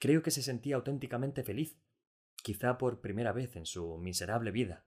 Creo 0.01 0.23
que 0.23 0.31
se 0.31 0.43
sentía 0.43 0.77
auténticamente 0.77 1.43
feliz, 1.43 1.79
quizá 2.43 2.79
por 2.79 3.01
primera 3.01 3.33
vez 3.33 3.57
en 3.57 3.67
su 3.67 3.99
miserable 3.99 4.51
vida. 4.51 4.85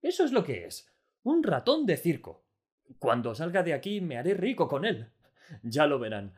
Eso 0.00 0.24
es 0.24 0.32
lo 0.32 0.44
que 0.44 0.66
es, 0.66 0.92
un 1.22 1.42
ratón 1.42 1.86
de 1.86 1.96
circo. 1.96 2.44
Cuando 2.98 3.34
salga 3.34 3.62
de 3.62 3.74
aquí 3.74 4.00
me 4.00 4.16
haré 4.16 4.34
rico 4.34 4.68
con 4.68 4.84
él. 4.84 5.12
Ya 5.62 5.86
lo 5.86 5.98
verán. 5.98 6.34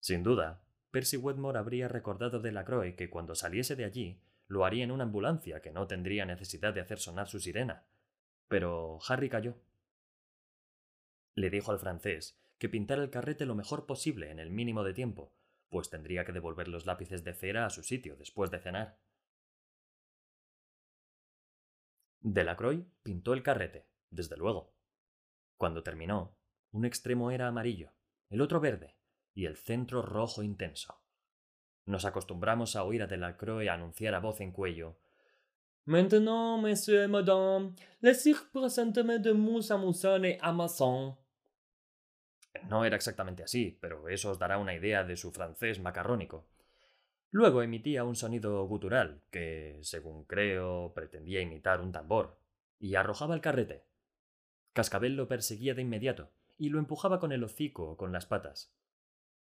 Sin 0.00 0.22
duda, 0.22 0.62
Percy 0.90 1.16
Wedmore 1.16 1.58
habría 1.58 1.88
recordado 1.88 2.40
de 2.40 2.52
Lacroix 2.52 2.94
que 2.94 3.10
cuando 3.10 3.34
saliese 3.34 3.74
de 3.76 3.84
allí 3.84 4.20
lo 4.46 4.64
haría 4.64 4.84
en 4.84 4.90
una 4.90 5.04
ambulancia 5.04 5.60
que 5.60 5.70
no 5.70 5.86
tendría 5.86 6.26
necesidad 6.26 6.74
de 6.74 6.80
hacer 6.80 6.98
sonar 6.98 7.28
su 7.28 7.40
sirena. 7.40 7.84
Pero 8.48 8.98
Harry 9.08 9.28
cayó. 9.28 9.56
Le 11.34 11.50
dijo 11.50 11.72
al 11.72 11.78
francés 11.78 12.38
que 12.58 12.68
pintara 12.68 13.02
el 13.02 13.10
carrete 13.10 13.46
lo 13.46 13.54
mejor 13.54 13.86
posible 13.86 14.30
en 14.30 14.38
el 14.38 14.50
mínimo 14.50 14.84
de 14.84 14.94
tiempo, 14.94 15.32
pues 15.68 15.90
tendría 15.90 16.24
que 16.24 16.32
devolver 16.32 16.68
los 16.68 16.86
lápices 16.86 17.24
de 17.24 17.34
cera 17.34 17.66
a 17.66 17.70
su 17.70 17.82
sitio 17.82 18.16
después 18.16 18.50
de 18.50 18.60
cenar. 18.60 18.98
Delacroix 22.20 22.86
pintó 23.02 23.34
el 23.34 23.42
carrete, 23.42 23.86
desde 24.10 24.36
luego. 24.36 24.72
Cuando 25.56 25.82
terminó, 25.82 26.36
un 26.74 26.84
extremo 26.84 27.30
era 27.30 27.46
amarillo, 27.46 27.92
el 28.30 28.40
otro 28.40 28.58
verde 28.58 28.96
y 29.32 29.46
el 29.46 29.56
centro 29.56 30.02
rojo 30.02 30.42
intenso. 30.42 31.00
Nos 31.86 32.04
acostumbramos 32.04 32.74
a 32.74 32.82
oír 32.82 33.02
a 33.02 33.06
Delacroix 33.06 33.68
anunciar 33.68 34.14
a 34.14 34.18
voz 34.18 34.40
en 34.40 34.50
cuello 34.50 34.98
Maintenant, 35.86 36.58
monsieur 36.58 37.04
et 37.04 37.08
madame, 37.08 37.74
laissez 38.02 38.34
présentement 38.52 39.18
de 39.18 39.32
mousse 39.32 39.70
et 40.24 40.38
Amazon. 40.40 41.16
No 42.70 42.84
era 42.84 42.96
exactamente 42.96 43.42
así, 43.42 43.78
pero 43.80 44.08
eso 44.08 44.30
os 44.30 44.38
dará 44.38 44.58
una 44.58 44.74
idea 44.74 45.04
de 45.04 45.16
su 45.16 45.30
francés 45.30 45.78
macarrónico. 45.80 46.48
Luego 47.30 47.62
emitía 47.62 48.02
un 48.02 48.16
sonido 48.16 48.66
gutural, 48.66 49.20
que, 49.30 49.78
según 49.82 50.24
creo, 50.24 50.92
pretendía 50.94 51.42
imitar 51.42 51.80
un 51.80 51.92
tambor, 51.92 52.38
y 52.80 52.94
arrojaba 52.94 53.34
el 53.34 53.42
carrete. 53.42 53.84
Cascabel 54.72 55.16
lo 55.16 55.28
perseguía 55.28 55.74
de 55.74 55.82
inmediato, 55.82 56.32
y 56.58 56.68
lo 56.68 56.78
empujaba 56.78 57.20
con 57.20 57.32
el 57.32 57.44
hocico 57.44 57.90
o 57.90 57.96
con 57.96 58.12
las 58.12 58.26
patas. 58.26 58.72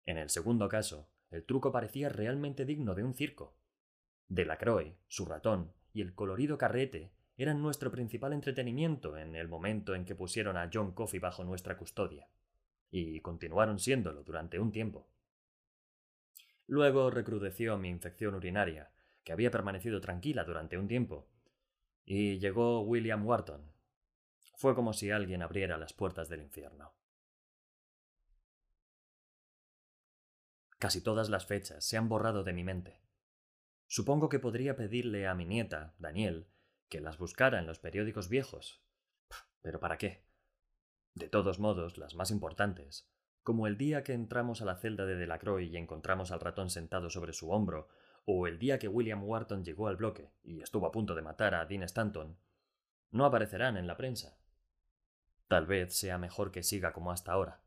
En 0.05 0.17
el 0.17 0.29
segundo 0.29 0.67
caso, 0.67 1.09
el 1.31 1.45
truco 1.45 1.71
parecía 1.71 2.09
realmente 2.09 2.65
digno 2.65 2.95
de 2.95 3.03
un 3.03 3.13
circo. 3.13 3.55
Delacroix, 4.27 4.95
su 5.07 5.25
ratón 5.25 5.73
y 5.93 6.01
el 6.01 6.13
colorido 6.13 6.57
carrete 6.57 7.11
eran 7.37 7.61
nuestro 7.61 7.91
principal 7.91 8.33
entretenimiento 8.33 9.17
en 9.17 9.35
el 9.35 9.47
momento 9.47 9.95
en 9.95 10.05
que 10.05 10.15
pusieron 10.15 10.57
a 10.57 10.69
John 10.73 10.93
Coffey 10.93 11.19
bajo 11.19 11.43
nuestra 11.43 11.77
custodia, 11.77 12.27
y 12.89 13.19
continuaron 13.21 13.79
siéndolo 13.79 14.23
durante 14.23 14.59
un 14.59 14.71
tiempo. 14.71 15.07
Luego 16.65 17.09
recrudeció 17.11 17.77
mi 17.77 17.89
infección 17.89 18.35
urinaria, 18.35 18.91
que 19.23 19.31
había 19.31 19.51
permanecido 19.51 20.01
tranquila 20.01 20.43
durante 20.43 20.77
un 20.77 20.87
tiempo, 20.87 21.27
y 22.05 22.39
llegó 22.39 22.81
William 22.81 23.25
Wharton, 23.25 23.71
fue 24.57 24.73
como 24.73 24.91
si 24.91 25.11
alguien 25.11 25.43
abriera 25.43 25.77
las 25.77 25.93
puertas 25.93 26.29
del 26.29 26.41
infierno. 26.41 26.96
Casi 30.79 31.01
todas 31.01 31.29
las 31.29 31.45
fechas 31.45 31.83
se 31.83 31.97
han 31.97 32.07
borrado 32.07 32.43
de 32.43 32.53
mi 32.53 32.63
mente. 32.63 33.01
Supongo 33.87 34.29
que 34.29 34.39
podría 34.39 34.75
pedirle 34.75 35.27
a 35.27 35.33
mi 35.33 35.45
nieta, 35.45 35.95
Daniel, 35.97 36.47
que 36.89 37.01
las 37.01 37.17
buscara 37.17 37.59
en 37.59 37.65
los 37.65 37.79
periódicos 37.79 38.29
viejos. 38.29 38.83
Pero 39.61 39.79
¿para 39.79 39.97
qué? 39.97 40.25
De 41.15 41.29
todos 41.29 41.59
modos, 41.59 41.97
las 41.97 42.13
más 42.13 42.29
importantes, 42.29 43.09
como 43.41 43.65
el 43.65 43.77
día 43.77 44.03
que 44.03 44.13
entramos 44.13 44.61
a 44.61 44.65
la 44.65 44.75
celda 44.75 45.05
de 45.05 45.15
Delacroix 45.15 45.71
y 45.71 45.77
encontramos 45.77 46.31
al 46.31 46.41
ratón 46.41 46.69
sentado 46.69 47.09
sobre 47.09 47.33
su 47.33 47.49
hombro, 47.49 47.87
o 48.25 48.45
el 48.45 48.59
día 48.59 48.77
que 48.77 48.89
William 48.89 49.23
Wharton 49.23 49.63
llegó 49.63 49.87
al 49.87 49.95
bloque 49.95 50.33
y 50.43 50.61
estuvo 50.61 50.85
a 50.85 50.91
punto 50.91 51.15
de 51.15 51.21
matar 51.21 51.55
a 51.55 51.65
Dean 51.65 51.83
Stanton, 51.83 52.37
no 53.09 53.25
aparecerán 53.25 53.77
en 53.77 53.87
la 53.87 53.95
prensa. 53.95 54.37
Tal 55.47 55.65
vez 55.65 55.97
sea 55.97 56.17
mejor 56.17 56.51
que 56.51 56.61
siga 56.61 56.91
como 56.91 57.11
hasta 57.11 57.31
ahora. 57.31 57.63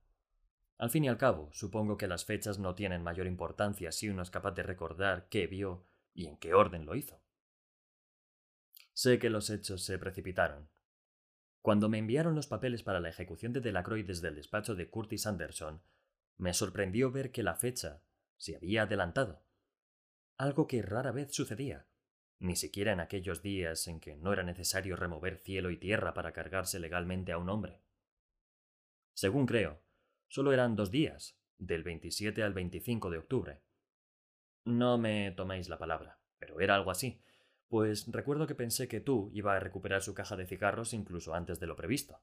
Al 0.80 0.88
fin 0.88 1.04
y 1.04 1.08
al 1.08 1.18
cabo, 1.18 1.50
supongo 1.52 1.98
que 1.98 2.08
las 2.08 2.24
fechas 2.24 2.58
no 2.58 2.74
tienen 2.74 3.02
mayor 3.02 3.26
importancia 3.26 3.92
si 3.92 4.08
uno 4.08 4.22
es 4.22 4.30
capaz 4.30 4.52
de 4.52 4.62
recordar 4.62 5.28
qué 5.28 5.46
vio 5.46 5.84
y 6.14 6.24
en 6.24 6.38
qué 6.38 6.54
orden 6.54 6.86
lo 6.86 6.94
hizo. 6.94 7.20
Sé 8.94 9.18
que 9.18 9.28
los 9.28 9.50
hechos 9.50 9.84
se 9.84 9.98
precipitaron. 9.98 10.70
Cuando 11.60 11.90
me 11.90 11.98
enviaron 11.98 12.34
los 12.34 12.46
papeles 12.46 12.82
para 12.82 12.98
la 12.98 13.10
ejecución 13.10 13.52
de 13.52 13.60
Delacroix 13.60 14.06
desde 14.06 14.28
el 14.28 14.36
despacho 14.36 14.74
de 14.74 14.88
Curtis 14.88 15.26
Anderson, 15.26 15.82
me 16.38 16.54
sorprendió 16.54 17.10
ver 17.10 17.30
que 17.30 17.42
la 17.42 17.56
fecha 17.56 18.02
se 18.38 18.56
había 18.56 18.84
adelantado. 18.84 19.44
Algo 20.38 20.66
que 20.66 20.80
rara 20.80 21.12
vez 21.12 21.30
sucedía, 21.30 21.88
ni 22.38 22.56
siquiera 22.56 22.94
en 22.94 23.00
aquellos 23.00 23.42
días 23.42 23.86
en 23.86 24.00
que 24.00 24.16
no 24.16 24.32
era 24.32 24.44
necesario 24.44 24.96
remover 24.96 25.36
cielo 25.36 25.70
y 25.70 25.76
tierra 25.76 26.14
para 26.14 26.32
cargarse 26.32 26.80
legalmente 26.80 27.32
a 27.32 27.38
un 27.38 27.50
hombre. 27.50 27.82
Según 29.12 29.44
creo, 29.44 29.82
solo 30.30 30.52
eran 30.52 30.76
dos 30.76 30.90
días, 30.90 31.36
del 31.58 31.82
27 31.82 32.42
al 32.42 32.54
25 32.54 33.10
de 33.10 33.18
octubre. 33.18 33.62
No 34.64 34.96
me 34.96 35.32
toméis 35.32 35.68
la 35.68 35.78
palabra, 35.78 36.20
pero 36.38 36.60
era 36.60 36.76
algo 36.76 36.92
así, 36.92 37.20
pues 37.68 38.06
recuerdo 38.10 38.46
que 38.46 38.54
pensé 38.54 38.86
que 38.88 39.00
tú 39.00 39.30
iba 39.34 39.54
a 39.54 39.60
recuperar 39.60 40.02
su 40.02 40.14
caja 40.14 40.36
de 40.36 40.46
cigarros 40.46 40.94
incluso 40.94 41.34
antes 41.34 41.58
de 41.58 41.66
lo 41.66 41.76
previsto. 41.76 42.22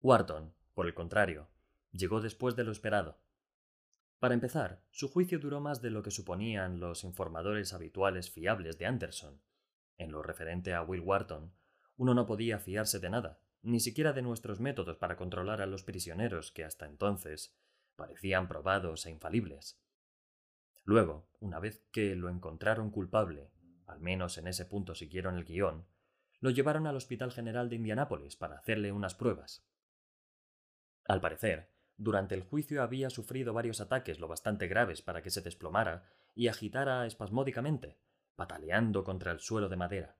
Wharton, 0.00 0.54
por 0.74 0.86
el 0.86 0.94
contrario, 0.94 1.48
llegó 1.90 2.20
después 2.20 2.54
de 2.54 2.64
lo 2.64 2.70
esperado. 2.70 3.18
Para 4.20 4.34
empezar, 4.34 4.84
su 4.90 5.10
juicio 5.10 5.40
duró 5.40 5.60
más 5.60 5.82
de 5.82 5.90
lo 5.90 6.02
que 6.02 6.12
suponían 6.12 6.78
los 6.78 7.02
informadores 7.02 7.72
habituales 7.72 8.30
fiables 8.30 8.78
de 8.78 8.86
Anderson. 8.86 9.42
En 9.98 10.12
lo 10.12 10.22
referente 10.22 10.72
a 10.72 10.82
Will 10.82 11.00
Wharton, 11.00 11.52
uno 11.96 12.14
no 12.14 12.26
podía 12.26 12.58
fiarse 12.60 13.00
de 13.00 13.10
nada, 13.10 13.40
ni 13.66 13.80
siquiera 13.80 14.12
de 14.12 14.22
nuestros 14.22 14.60
métodos 14.60 14.96
para 14.96 15.16
controlar 15.16 15.60
a 15.60 15.66
los 15.66 15.82
prisioneros 15.82 16.52
que 16.52 16.64
hasta 16.64 16.86
entonces 16.86 17.52
parecían 17.96 18.46
probados 18.46 19.06
e 19.06 19.10
infalibles. 19.10 19.82
Luego, 20.84 21.28
una 21.40 21.58
vez 21.58 21.84
que 21.90 22.14
lo 22.14 22.28
encontraron 22.28 22.90
culpable, 22.90 23.50
al 23.86 23.98
menos 23.98 24.38
en 24.38 24.46
ese 24.46 24.66
punto 24.66 24.94
siguieron 24.94 25.36
el 25.36 25.44
guion, 25.44 25.84
lo 26.38 26.50
llevaron 26.50 26.86
al 26.86 26.94
Hospital 26.94 27.32
General 27.32 27.68
de 27.68 27.74
Indianápolis 27.74 28.36
para 28.36 28.56
hacerle 28.56 28.92
unas 28.92 29.16
pruebas. 29.16 29.66
Al 31.04 31.20
parecer, 31.20 31.72
durante 31.96 32.36
el 32.36 32.42
juicio 32.42 32.84
había 32.84 33.10
sufrido 33.10 33.52
varios 33.52 33.80
ataques 33.80 34.20
lo 34.20 34.28
bastante 34.28 34.68
graves 34.68 35.02
para 35.02 35.22
que 35.22 35.30
se 35.30 35.40
desplomara 35.40 36.08
y 36.36 36.46
agitara 36.46 37.04
espasmódicamente, 37.04 37.98
pataleando 38.36 39.02
contra 39.02 39.32
el 39.32 39.40
suelo 39.40 39.68
de 39.68 39.76
madera. 39.76 40.16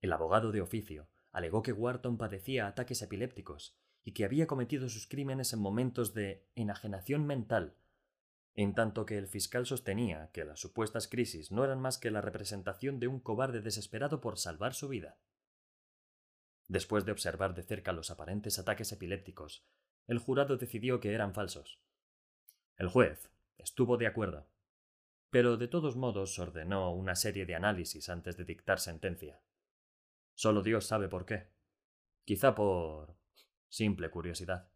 El 0.00 0.12
abogado 0.12 0.52
de 0.52 0.60
oficio 0.60 1.08
alegó 1.32 1.62
que 1.62 1.72
Wharton 1.72 2.18
padecía 2.18 2.66
ataques 2.66 3.02
epilépticos 3.02 3.76
y 4.04 4.12
que 4.12 4.24
había 4.24 4.46
cometido 4.46 4.88
sus 4.88 5.06
crímenes 5.06 5.52
en 5.52 5.60
momentos 5.60 6.14
de 6.14 6.48
enajenación 6.54 7.26
mental 7.26 7.76
en 8.54 8.74
tanto 8.74 9.06
que 9.06 9.16
el 9.16 9.28
fiscal 9.28 9.66
sostenía 9.66 10.30
que 10.32 10.44
las 10.44 10.60
supuestas 10.60 11.08
crisis 11.08 11.52
no 11.52 11.64
eran 11.64 11.80
más 11.80 11.98
que 11.98 12.10
la 12.10 12.20
representación 12.20 12.98
de 12.98 13.06
un 13.06 13.20
cobarde 13.20 13.60
desesperado 13.60 14.20
por 14.20 14.38
salvar 14.38 14.74
su 14.74 14.88
vida. 14.88 15.18
Después 16.68 17.04
de 17.04 17.12
observar 17.12 17.54
de 17.54 17.62
cerca 17.62 17.92
los 17.92 18.10
aparentes 18.10 18.58
ataques 18.58 18.92
epilépticos, 18.92 19.64
el 20.06 20.18
jurado 20.18 20.56
decidió 20.56 21.00
que 21.00 21.14
eran 21.14 21.34
falsos. 21.34 21.80
El 22.76 22.88
juez 22.88 23.30
estuvo 23.58 23.96
de 23.96 24.06
acuerdo, 24.06 24.48
pero 25.30 25.56
de 25.56 25.68
todos 25.68 25.96
modos 25.96 26.38
ordenó 26.38 26.92
una 26.92 27.14
serie 27.14 27.46
de 27.46 27.54
análisis 27.54 28.08
antes 28.08 28.36
de 28.36 28.44
dictar 28.44 28.80
sentencia. 28.80 29.40
Solo 30.40 30.62
Dios 30.62 30.86
sabe 30.86 31.10
por 31.10 31.26
qué. 31.26 31.48
Quizá 32.24 32.54
por 32.54 33.14
simple 33.68 34.08
curiosidad. 34.08 34.70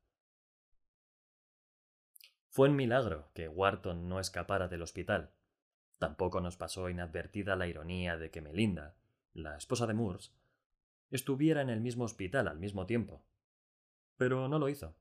Fue 2.50 2.68
un 2.68 2.77
milagro 2.77 3.31
que 3.33 3.48
Wharton 3.48 4.07
no 4.07 4.20
escapara 4.20 4.68
del 4.68 4.83
hospital. 4.83 5.33
Tampoco 5.96 6.42
nos 6.42 6.59
pasó 6.59 6.90
inadvertida 6.90 7.57
la 7.57 7.66
ironía 7.66 8.18
de 8.18 8.31
que 8.31 8.42
Melinda, 8.42 8.94
la 9.33 9.57
esposa 9.57 9.87
de 9.87 9.94
Moores, 9.94 10.35
estuviera 11.11 11.62
en 11.62 11.70
el 11.70 11.81
mismo 11.81 12.05
hospital 12.05 12.46
al 12.48 12.59
mismo 12.59 12.85
tiempo. 12.85 13.24
Pero 14.18 14.48
no 14.48 14.59
lo 14.59 14.68
hizo. 14.68 14.94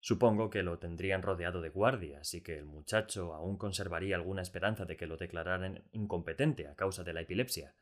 Supongo 0.00 0.50
que 0.50 0.64
lo 0.64 0.80
tendrían 0.80 1.22
rodeado 1.22 1.60
de 1.60 1.68
guardias 1.68 2.34
y 2.34 2.42
que 2.42 2.58
el 2.58 2.64
muchacho 2.64 3.32
aún 3.32 3.58
conservaría 3.58 4.16
alguna 4.16 4.42
esperanza 4.42 4.86
de 4.86 4.96
que 4.96 5.06
lo 5.06 5.16
declararan 5.16 5.84
incompetente 5.92 6.66
a 6.66 6.74
causa 6.74 7.04
de 7.04 7.12
la 7.12 7.20
epilepsia, 7.20 7.76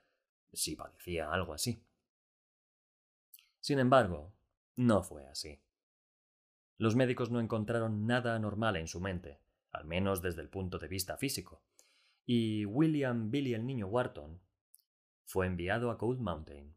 si 0.56 0.76
padecía 0.76 1.30
algo 1.30 1.52
así. 1.52 1.82
Sin 3.60 3.78
embargo, 3.78 4.32
no 4.76 5.02
fue 5.02 5.26
así. 5.26 5.60
Los 6.78 6.94
médicos 6.94 7.30
no 7.30 7.40
encontraron 7.40 8.06
nada 8.06 8.34
anormal 8.34 8.76
en 8.76 8.86
su 8.86 9.00
mente, 9.00 9.40
al 9.72 9.84
menos 9.84 10.22
desde 10.22 10.42
el 10.42 10.48
punto 10.48 10.78
de 10.78 10.88
vista 10.88 11.16
físico, 11.16 11.62
y 12.24 12.64
William 12.64 13.30
Billy 13.30 13.54
el 13.54 13.66
niño 13.66 13.86
Wharton 13.86 14.40
fue 15.24 15.46
enviado 15.46 15.90
a 15.90 15.98
Cold 15.98 16.20
Mountain. 16.20 16.76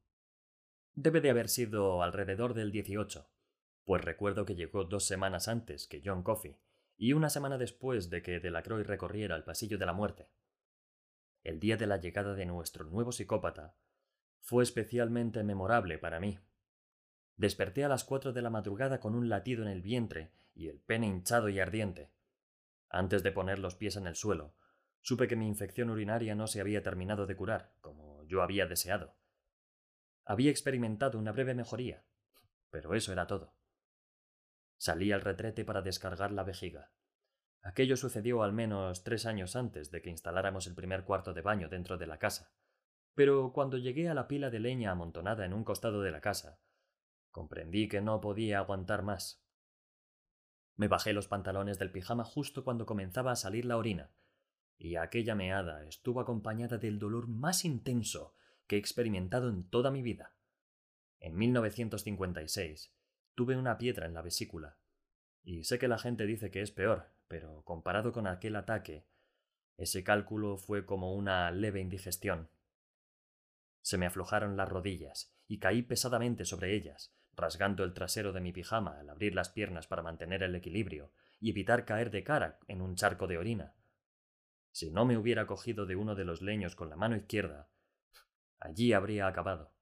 Debe 0.93 1.21
de 1.21 1.29
haber 1.29 1.49
sido 1.49 2.01
alrededor 2.01 2.53
del 2.53 2.71
18, 2.71 3.29
pues 3.83 4.03
recuerdo 4.03 4.45
que 4.45 4.55
llegó 4.55 4.83
dos 4.85 5.05
semanas 5.05 5.47
antes 5.47 5.87
que 5.87 6.01
John 6.03 6.23
Coffey 6.23 6.57
y 6.97 7.13
una 7.13 7.29
semana 7.29 7.57
después 7.57 8.09
de 8.09 8.21
que 8.21 8.39
Delacroix 8.39 8.85
recorriera 8.85 9.35
el 9.35 9.43
pasillo 9.43 9.77
de 9.77 9.85
la 9.85 9.93
muerte. 9.93 10.27
El 11.43 11.59
día 11.59 11.77
de 11.77 11.87
la 11.87 11.97
llegada 11.97 12.33
de 12.33 12.45
nuestro 12.45 12.85
nuevo 12.85 13.11
psicópata 13.11 13.75
fue 14.41 14.63
especialmente 14.63 15.43
memorable 15.43 15.97
para 15.97 16.19
mí, 16.19 16.39
Desperté 17.39 17.85
a 17.85 17.87
las 17.87 18.03
cuatro 18.03 18.33
de 18.33 18.41
la 18.41 18.49
madrugada 18.49 18.99
con 18.99 19.15
un 19.15 19.29
latido 19.29 19.63
en 19.63 19.69
el 19.69 19.81
vientre 19.81 20.33
y 20.53 20.67
el 20.67 20.81
pene 20.81 21.07
hinchado 21.07 21.47
y 21.47 21.61
ardiente. 21.61 22.11
Antes 22.89 23.23
de 23.23 23.31
poner 23.31 23.59
los 23.59 23.75
pies 23.75 23.95
en 23.95 24.07
el 24.07 24.15
suelo, 24.15 24.57
supe 24.99 25.29
que 25.29 25.37
mi 25.37 25.47
infección 25.47 25.89
urinaria 25.89 26.35
no 26.35 26.47
se 26.47 26.59
había 26.59 26.83
terminado 26.83 27.27
de 27.27 27.37
curar, 27.37 27.71
como 27.79 28.25
yo 28.25 28.41
había 28.41 28.65
deseado. 28.65 29.15
Había 30.25 30.51
experimentado 30.51 31.17
una 31.17 31.31
breve 31.31 31.55
mejoría, 31.55 32.03
pero 32.71 32.93
eso 32.93 33.13
era 33.13 33.25
todo. 33.25 33.55
Salí 34.75 35.13
al 35.13 35.21
retrete 35.21 35.63
para 35.63 35.81
descargar 35.81 36.33
la 36.33 36.43
vejiga. 36.43 36.91
Aquello 37.61 37.97
sucedió 37.97 38.43
al 38.43 38.53
menos 38.53 39.03
tres 39.03 39.25
años 39.25 39.55
antes 39.55 39.91
de 39.91 40.01
que 40.01 40.09
instaláramos 40.09 40.67
el 40.67 40.75
primer 40.75 41.03
cuarto 41.03 41.33
de 41.33 41.41
baño 41.41 41.69
dentro 41.69 41.97
de 41.97 42.07
la 42.07 42.19
casa. 42.19 42.53
Pero 43.15 43.51
cuando 43.53 43.77
llegué 43.77 44.09
a 44.09 44.13
la 44.13 44.27
pila 44.27 44.49
de 44.49 44.59
leña 44.59 44.91
amontonada 44.91 45.45
en 45.45 45.53
un 45.53 45.63
costado 45.63 46.01
de 46.01 46.11
la 46.11 46.21
casa, 46.21 46.59
Comprendí 47.31 47.87
que 47.87 48.01
no 48.01 48.21
podía 48.21 48.59
aguantar 48.59 49.03
más. 49.03 49.45
Me 50.75 50.87
bajé 50.87 51.13
los 51.13 51.27
pantalones 51.27 51.77
del 51.77 51.91
pijama 51.91 52.23
justo 52.23 52.63
cuando 52.63 52.85
comenzaba 52.85 53.31
a 53.31 53.35
salir 53.35 53.65
la 53.65 53.77
orina, 53.77 54.11
y 54.77 54.95
aquella 54.95 55.35
meada 55.35 55.85
estuvo 55.85 56.21
acompañada 56.21 56.77
del 56.77 56.99
dolor 56.99 57.27
más 57.27 57.65
intenso 57.65 58.35
que 58.65 58.77
he 58.77 58.79
experimentado 58.79 59.49
en 59.49 59.69
toda 59.69 59.91
mi 59.91 60.01
vida. 60.01 60.35
En 61.19 61.35
1956 61.35 62.93
tuve 63.35 63.57
una 63.57 63.77
piedra 63.77 64.05
en 64.05 64.13
la 64.13 64.21
vesícula, 64.21 64.79
y 65.43 65.65
sé 65.65 65.79
que 65.79 65.87
la 65.87 65.97
gente 65.97 66.25
dice 66.25 66.49
que 66.49 66.61
es 66.61 66.71
peor, 66.71 67.11
pero 67.29 67.63
comparado 67.63 68.11
con 68.11 68.27
aquel 68.27 68.57
ataque, 68.57 69.07
ese 69.77 70.03
cálculo 70.03 70.57
fue 70.57 70.85
como 70.85 71.13
una 71.13 71.49
leve 71.51 71.79
indigestión. 71.79 72.49
Se 73.81 73.97
me 73.97 74.07
aflojaron 74.07 74.57
las 74.57 74.67
rodillas 74.67 75.33
y 75.47 75.59
caí 75.59 75.83
pesadamente 75.83 76.43
sobre 76.43 76.75
ellas, 76.75 77.15
rasgando 77.33 77.85
el 77.85 77.93
trasero 77.93 78.33
de 78.33 78.41
mi 78.41 78.51
pijama 78.51 78.99
al 78.99 79.09
abrir 79.09 79.35
las 79.35 79.49
piernas 79.49 79.87
para 79.87 80.03
mantener 80.03 80.43
el 80.43 80.55
equilibrio 80.55 81.13
y 81.39 81.51
evitar 81.51 81.85
caer 81.85 82.11
de 82.11 82.23
cara 82.23 82.59
en 82.67 82.81
un 82.81 82.95
charco 82.95 83.27
de 83.27 83.37
orina. 83.37 83.73
Si 84.71 84.91
no 84.91 85.05
me 85.05 85.17
hubiera 85.17 85.47
cogido 85.47 85.85
de 85.85 85.95
uno 85.95 86.15
de 86.15 86.25
los 86.25 86.41
leños 86.41 86.75
con 86.75 86.89
la 86.89 86.97
mano 86.97 87.15
izquierda, 87.15 87.69
allí 88.59 88.91
habría 88.91 89.27
acabado. 89.27 89.73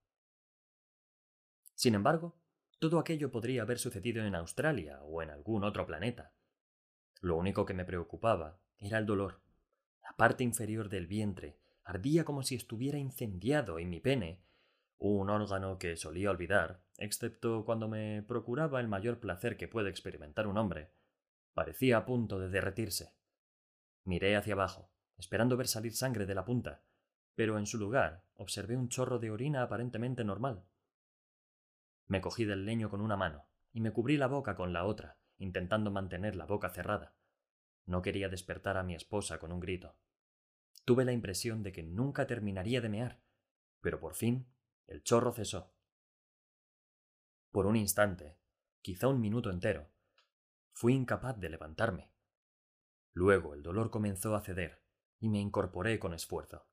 Sin 1.73 1.95
embargo, 1.95 2.37
todo 2.79 2.99
aquello 2.99 3.31
podría 3.31 3.63
haber 3.63 3.79
sucedido 3.79 4.23
en 4.23 4.35
Australia 4.35 5.01
o 5.01 5.21
en 5.21 5.31
algún 5.31 5.63
otro 5.63 5.87
planeta. 5.87 6.33
Lo 7.21 7.35
único 7.35 7.65
que 7.65 7.73
me 7.73 7.85
preocupaba 7.85 8.59
era 8.79 8.97
el 8.97 9.05
dolor. 9.05 9.41
La 10.03 10.15
parte 10.15 10.43
inferior 10.43 10.89
del 10.89 11.07
vientre 11.07 11.57
ardía 11.83 12.25
como 12.25 12.43
si 12.43 12.55
estuviera 12.55 12.97
incendiado 12.97 13.79
y 13.79 13.85
mi 13.85 13.99
pene 13.99 14.41
un 14.99 15.29
órgano 15.29 15.77
que 15.77 15.95
solía 15.95 16.31
olvidar, 16.31 16.81
excepto 16.97 17.63
cuando 17.65 17.87
me 17.87 18.23
procuraba 18.23 18.79
el 18.79 18.87
mayor 18.87 19.19
placer 19.19 19.55
que 19.55 19.67
puede 19.67 19.89
experimentar 19.89 20.47
un 20.47 20.57
hombre, 20.57 20.91
parecía 21.53 21.97
a 21.97 22.05
punto 22.05 22.39
de 22.39 22.49
derretirse. 22.49 23.13
Miré 24.03 24.35
hacia 24.35 24.53
abajo, 24.53 24.89
esperando 25.17 25.57
ver 25.57 25.67
salir 25.67 25.93
sangre 25.93 26.25
de 26.25 26.35
la 26.35 26.45
punta, 26.45 26.81
pero 27.35 27.59
en 27.59 27.67
su 27.67 27.77
lugar 27.77 28.23
observé 28.35 28.75
un 28.75 28.89
chorro 28.89 29.19
de 29.19 29.29
orina 29.29 29.61
aparentemente 29.61 30.23
normal. 30.23 30.63
Me 32.07 32.21
cogí 32.21 32.45
del 32.45 32.65
leño 32.65 32.89
con 32.89 33.01
una 33.01 33.17
mano 33.17 33.45
y 33.73 33.81
me 33.81 33.91
cubrí 33.91 34.17
la 34.17 34.27
boca 34.27 34.55
con 34.55 34.73
la 34.73 34.85
otra, 34.85 35.17
intentando 35.37 35.91
mantener 35.91 36.35
la 36.35 36.45
boca 36.45 36.69
cerrada. 36.69 37.15
No 37.85 38.01
quería 38.01 38.29
despertar 38.29 38.77
a 38.77 38.83
mi 38.83 38.95
esposa 38.95 39.39
con 39.39 39.51
un 39.51 39.59
grito. 39.59 39.95
Tuve 40.85 41.05
la 41.05 41.11
impresión 41.11 41.63
de 41.63 41.71
que 41.71 41.83
nunca 41.83 42.27
terminaría 42.27 42.81
de 42.81 42.89
mear, 42.89 43.21
pero 43.81 43.99
por 43.99 44.15
fin 44.15 44.47
el 44.87 45.03
chorro 45.03 45.33
cesó. 45.33 45.73
Por 47.51 47.65
un 47.65 47.75
instante, 47.75 48.37
quizá 48.81 49.07
un 49.07 49.19
minuto 49.19 49.49
entero, 49.49 49.89
fui 50.71 50.93
incapaz 50.93 51.39
de 51.39 51.49
levantarme. 51.49 52.11
Luego 53.13 53.53
el 53.53 53.63
dolor 53.63 53.89
comenzó 53.89 54.35
a 54.35 54.41
ceder 54.41 54.83
y 55.19 55.29
me 55.29 55.39
incorporé 55.39 55.99
con 55.99 56.13
esfuerzo. 56.13 56.67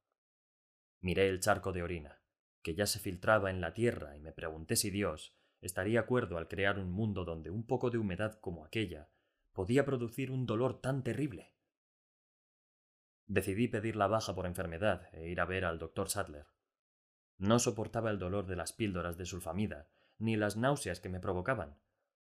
Miré 1.01 1.29
el 1.29 1.41
charco 1.41 1.73
de 1.73 1.83
orina, 1.83 2.21
que 2.63 2.75
ya 2.75 2.87
se 2.87 2.99
filtraba 2.99 3.51
en 3.51 3.61
la 3.61 3.75
tierra, 3.75 4.17
y 4.17 4.21
me 4.21 4.33
pregunté 4.33 4.77
si 4.77 4.91
Dios 4.91 5.37
estaría 5.65 6.01
acuerdo 6.01 6.37
al 6.37 6.49
crear 6.49 6.79
un 6.79 6.91
mundo 6.91 7.25
donde 7.25 7.51
un 7.51 7.67
poco 7.67 7.91
de 7.91 7.99
humedad 7.99 8.39
como 8.41 8.65
aquella 8.65 9.09
podía 9.53 9.85
producir 9.85 10.31
un 10.31 10.47
dolor 10.47 10.81
tan 10.81 11.03
terrible. 11.03 11.53
Decidí 13.27 13.69
pedir 13.69 13.97
la 13.97 14.07
baja 14.07 14.35
por 14.35 14.47
enfermedad 14.47 15.09
e 15.13 15.29
ir 15.29 15.41
a 15.41 15.47
ver 15.47 15.65
al 15.65 15.79
doctor 15.79 16.11
Sadler. 16.11 16.47
No 17.39 17.59
soportaba 17.59 18.11
el 18.11 18.19
dolor 18.19 18.47
de 18.47 18.57
las 18.57 18.73
píldoras 18.73 19.17
de 19.17 19.25
sulfamida, 19.25 19.89
ni 20.19 20.37
las 20.37 20.57
náuseas 20.57 21.01
que 21.01 21.09
me 21.09 21.21
provocaban, 21.21 21.79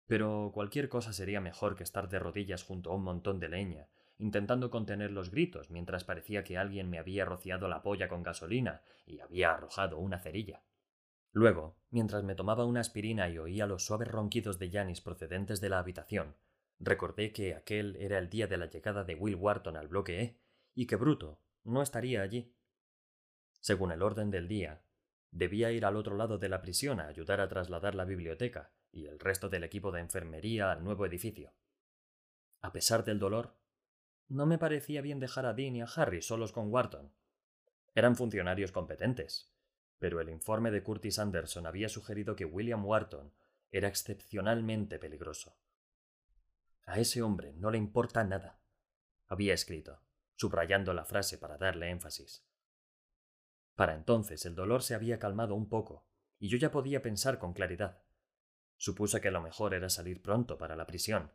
pero 0.06 0.50
cualquier 0.52 0.88
cosa 0.88 1.12
sería 1.12 1.40
mejor 1.40 1.76
que 1.76 1.84
estar 1.84 2.08
de 2.08 2.18
rodillas 2.18 2.64
junto 2.64 2.90
a 2.90 2.94
un 2.94 3.04
montón 3.04 3.38
de 3.38 3.48
leña, 3.48 3.88
intentando 4.18 4.70
contener 4.70 5.12
los 5.12 5.30
gritos 5.30 5.70
mientras 5.70 6.02
parecía 6.02 6.42
que 6.42 6.58
alguien 6.58 6.90
me 6.90 6.98
había 6.98 7.24
rociado 7.24 7.68
la 7.68 7.82
polla 7.82 8.08
con 8.08 8.22
gasolina 8.22 8.82
y 9.06 9.20
había 9.20 9.52
arrojado 9.52 9.98
una 9.98 10.18
cerilla. 10.18 10.62
Luego, 11.32 11.76
mientras 11.90 12.24
me 12.24 12.34
tomaba 12.34 12.64
una 12.64 12.80
aspirina 12.80 13.28
y 13.28 13.38
oía 13.38 13.66
los 13.66 13.84
suaves 13.84 14.08
ronquidos 14.08 14.58
de 14.58 14.70
Janis 14.70 15.00
procedentes 15.00 15.60
de 15.60 15.68
la 15.68 15.78
habitación, 15.78 16.36
recordé 16.78 17.32
que 17.32 17.54
aquel 17.54 17.96
era 17.96 18.18
el 18.18 18.30
día 18.30 18.46
de 18.46 18.56
la 18.56 18.66
llegada 18.66 19.04
de 19.04 19.14
Will 19.14 19.36
Wharton 19.36 19.76
al 19.76 19.88
bloque 19.88 20.22
E 20.22 20.40
y 20.74 20.86
que 20.86 20.96
Bruto 20.96 21.40
no 21.64 21.82
estaría 21.82 22.22
allí. 22.22 22.54
Según 23.60 23.92
el 23.92 24.02
orden 24.02 24.30
del 24.30 24.48
día, 24.48 24.82
debía 25.30 25.70
ir 25.72 25.84
al 25.84 25.96
otro 25.96 26.16
lado 26.16 26.38
de 26.38 26.48
la 26.48 26.62
prisión 26.62 27.00
a 27.00 27.08
ayudar 27.08 27.40
a 27.40 27.48
trasladar 27.48 27.94
la 27.94 28.04
biblioteca 28.04 28.72
y 28.90 29.06
el 29.06 29.18
resto 29.18 29.48
del 29.48 29.64
equipo 29.64 29.92
de 29.92 30.00
enfermería 30.00 30.72
al 30.72 30.82
nuevo 30.82 31.04
edificio. 31.04 31.52
A 32.60 32.72
pesar 32.72 33.04
del 33.04 33.18
dolor, 33.18 33.56
no 34.28 34.46
me 34.46 34.58
parecía 34.58 35.00
bien 35.02 35.20
dejar 35.20 35.46
a 35.46 35.54
Dean 35.54 35.76
y 35.76 35.82
a 35.82 35.86
Harry 35.86 36.22
solos 36.22 36.52
con 36.52 36.72
Wharton. 36.72 37.12
Eran 37.94 38.16
funcionarios 38.16 38.72
competentes, 38.72 39.52
pero 39.98 40.20
el 40.20 40.28
informe 40.28 40.70
de 40.70 40.82
Curtis 40.82 41.18
Anderson 41.18 41.66
había 41.66 41.88
sugerido 41.88 42.36
que 42.36 42.44
William 42.44 42.84
Wharton 42.84 43.32
era 43.70 43.88
excepcionalmente 43.88 44.98
peligroso. 44.98 45.58
A 46.86 46.98
ese 46.98 47.22
hombre 47.22 47.52
no 47.54 47.70
le 47.70 47.78
importa 47.78 48.24
nada, 48.24 48.60
había 49.26 49.52
escrito, 49.54 50.00
subrayando 50.36 50.94
la 50.94 51.04
frase 51.04 51.36
para 51.36 51.58
darle 51.58 51.90
énfasis. 51.90 52.46
Para 53.74 53.94
entonces 53.94 54.46
el 54.46 54.54
dolor 54.54 54.82
se 54.82 54.94
había 54.94 55.18
calmado 55.18 55.54
un 55.54 55.68
poco, 55.68 56.06
y 56.38 56.48
yo 56.48 56.56
ya 56.56 56.70
podía 56.70 57.02
pensar 57.02 57.38
con 57.38 57.52
claridad. 57.52 58.02
Supuse 58.76 59.20
que 59.20 59.30
lo 59.30 59.42
mejor 59.42 59.74
era 59.74 59.90
salir 59.90 60.22
pronto 60.22 60.56
para 60.56 60.76
la 60.76 60.86
prisión. 60.86 61.32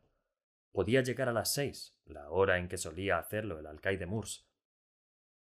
Podía 0.71 1.01
llegar 1.01 1.29
a 1.29 1.33
las 1.33 1.53
seis, 1.53 1.95
la 2.05 2.29
hora 2.29 2.57
en 2.57 2.67
que 2.67 2.77
solía 2.77 3.19
hacerlo 3.19 3.59
el 3.59 3.67
alcaide 3.67 4.05
Moores. 4.05 4.47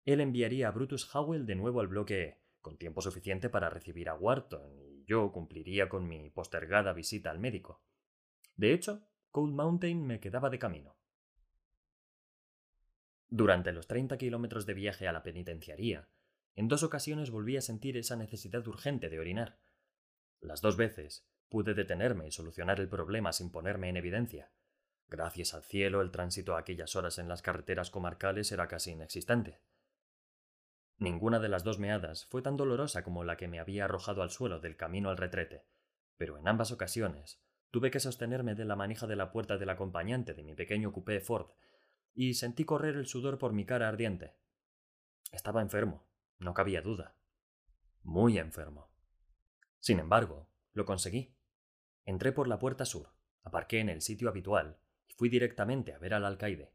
Él 0.03 0.21
enviaría 0.21 0.67
a 0.67 0.71
Brutus 0.71 1.13
Howell 1.15 1.45
de 1.45 1.55
nuevo 1.55 1.79
al 1.79 1.87
bloque 1.87 2.23
E, 2.23 2.44
con 2.65 2.79
tiempo 2.79 2.99
suficiente 2.99 3.47
para 3.47 3.69
recibir 3.69 4.09
a 4.09 4.15
Wharton, 4.15 4.79
y 4.79 5.05
yo 5.05 5.31
cumpliría 5.31 5.87
con 5.87 6.07
mi 6.07 6.31
postergada 6.31 6.93
visita 6.93 7.29
al 7.29 7.37
médico. 7.37 7.83
De 8.55 8.73
hecho, 8.73 9.07
Cold 9.29 9.53
Mountain 9.53 10.03
me 10.03 10.19
quedaba 10.19 10.49
de 10.49 10.57
camino. 10.57 10.97
Durante 13.29 13.71
los 13.71 13.85
treinta 13.85 14.17
kilómetros 14.17 14.65
de 14.65 14.73
viaje 14.73 15.07
a 15.07 15.11
la 15.11 15.21
penitenciaría, 15.21 16.09
en 16.55 16.67
dos 16.67 16.81
ocasiones 16.81 17.29
volví 17.29 17.55
a 17.55 17.61
sentir 17.61 17.97
esa 17.97 18.15
necesidad 18.15 18.67
urgente 18.67 19.09
de 19.09 19.19
orinar. 19.19 19.59
Las 20.41 20.61
dos 20.61 20.75
veces 20.75 21.29
pude 21.49 21.75
detenerme 21.75 22.27
y 22.27 22.31
solucionar 22.31 22.79
el 22.79 22.89
problema 22.89 23.31
sin 23.31 23.51
ponerme 23.51 23.89
en 23.89 23.97
evidencia. 23.97 24.51
Gracias 25.07 25.53
al 25.53 25.61
cielo, 25.61 26.01
el 26.01 26.09
tránsito 26.09 26.55
a 26.55 26.61
aquellas 26.61 26.95
horas 26.95 27.19
en 27.19 27.27
las 27.27 27.43
carreteras 27.43 27.91
comarcales 27.91 28.51
era 28.51 28.67
casi 28.67 28.93
inexistente. 28.93 29.61
Ninguna 30.97 31.39
de 31.39 31.49
las 31.49 31.63
dos 31.63 31.77
meadas 31.77 32.25
fue 32.25 32.41
tan 32.41 32.55
dolorosa 32.55 33.03
como 33.03 33.23
la 33.23 33.35
que 33.35 33.47
me 33.47 33.59
había 33.59 33.85
arrojado 33.85 34.21
al 34.21 34.31
suelo 34.31 34.59
del 34.59 34.77
camino 34.77 35.09
al 35.09 35.17
retrete, 35.17 35.65
pero 36.17 36.37
en 36.37 36.47
ambas 36.47 36.71
ocasiones 36.71 37.41
tuve 37.69 37.91
que 37.91 37.99
sostenerme 37.99 38.55
de 38.55 38.63
la 38.63 38.77
manija 38.77 39.05
de 39.05 39.17
la 39.17 39.31
puerta 39.31 39.57
del 39.57 39.69
acompañante 39.69 40.33
de 40.33 40.43
mi 40.43 40.55
pequeño 40.55 40.93
coupé 40.93 41.19
Ford, 41.19 41.51
y 42.13 42.35
sentí 42.35 42.63
correr 42.63 42.95
el 42.95 43.07
sudor 43.07 43.37
por 43.37 43.51
mi 43.51 43.65
cara 43.65 43.89
ardiente. 43.89 44.37
Estaba 45.31 45.61
enfermo, 45.61 46.07
no 46.39 46.53
cabía 46.53 46.81
duda. 46.81 47.17
Muy 48.03 48.37
enfermo. 48.37 48.89
Sin 49.79 49.99
embargo, 49.99 50.47
lo 50.71 50.85
conseguí. 50.85 51.35
Entré 52.05 52.31
por 52.31 52.47
la 52.47 52.59
puerta 52.59 52.85
sur, 52.85 53.11
aparqué 53.43 53.79
en 53.79 53.89
el 53.89 54.01
sitio 54.01 54.29
habitual 54.29 54.77
y 55.07 55.13
fui 55.13 55.27
directamente 55.27 55.93
a 55.93 55.97
ver 55.97 56.13
al 56.13 56.23
alcaide. 56.23 56.71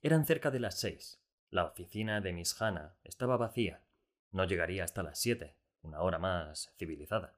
Eran 0.00 0.26
cerca 0.26 0.50
de 0.50 0.60
las 0.60 0.78
seis, 0.78 1.21
la 1.52 1.66
oficina 1.66 2.22
de 2.22 2.32
Miss 2.32 2.60
Hannah 2.60 2.96
estaba 3.04 3.36
vacía. 3.36 3.84
No 4.30 4.44
llegaría 4.46 4.84
hasta 4.84 5.02
las 5.02 5.20
siete, 5.20 5.54
una 5.82 6.00
hora 6.00 6.18
más 6.18 6.72
civilizada. 6.78 7.36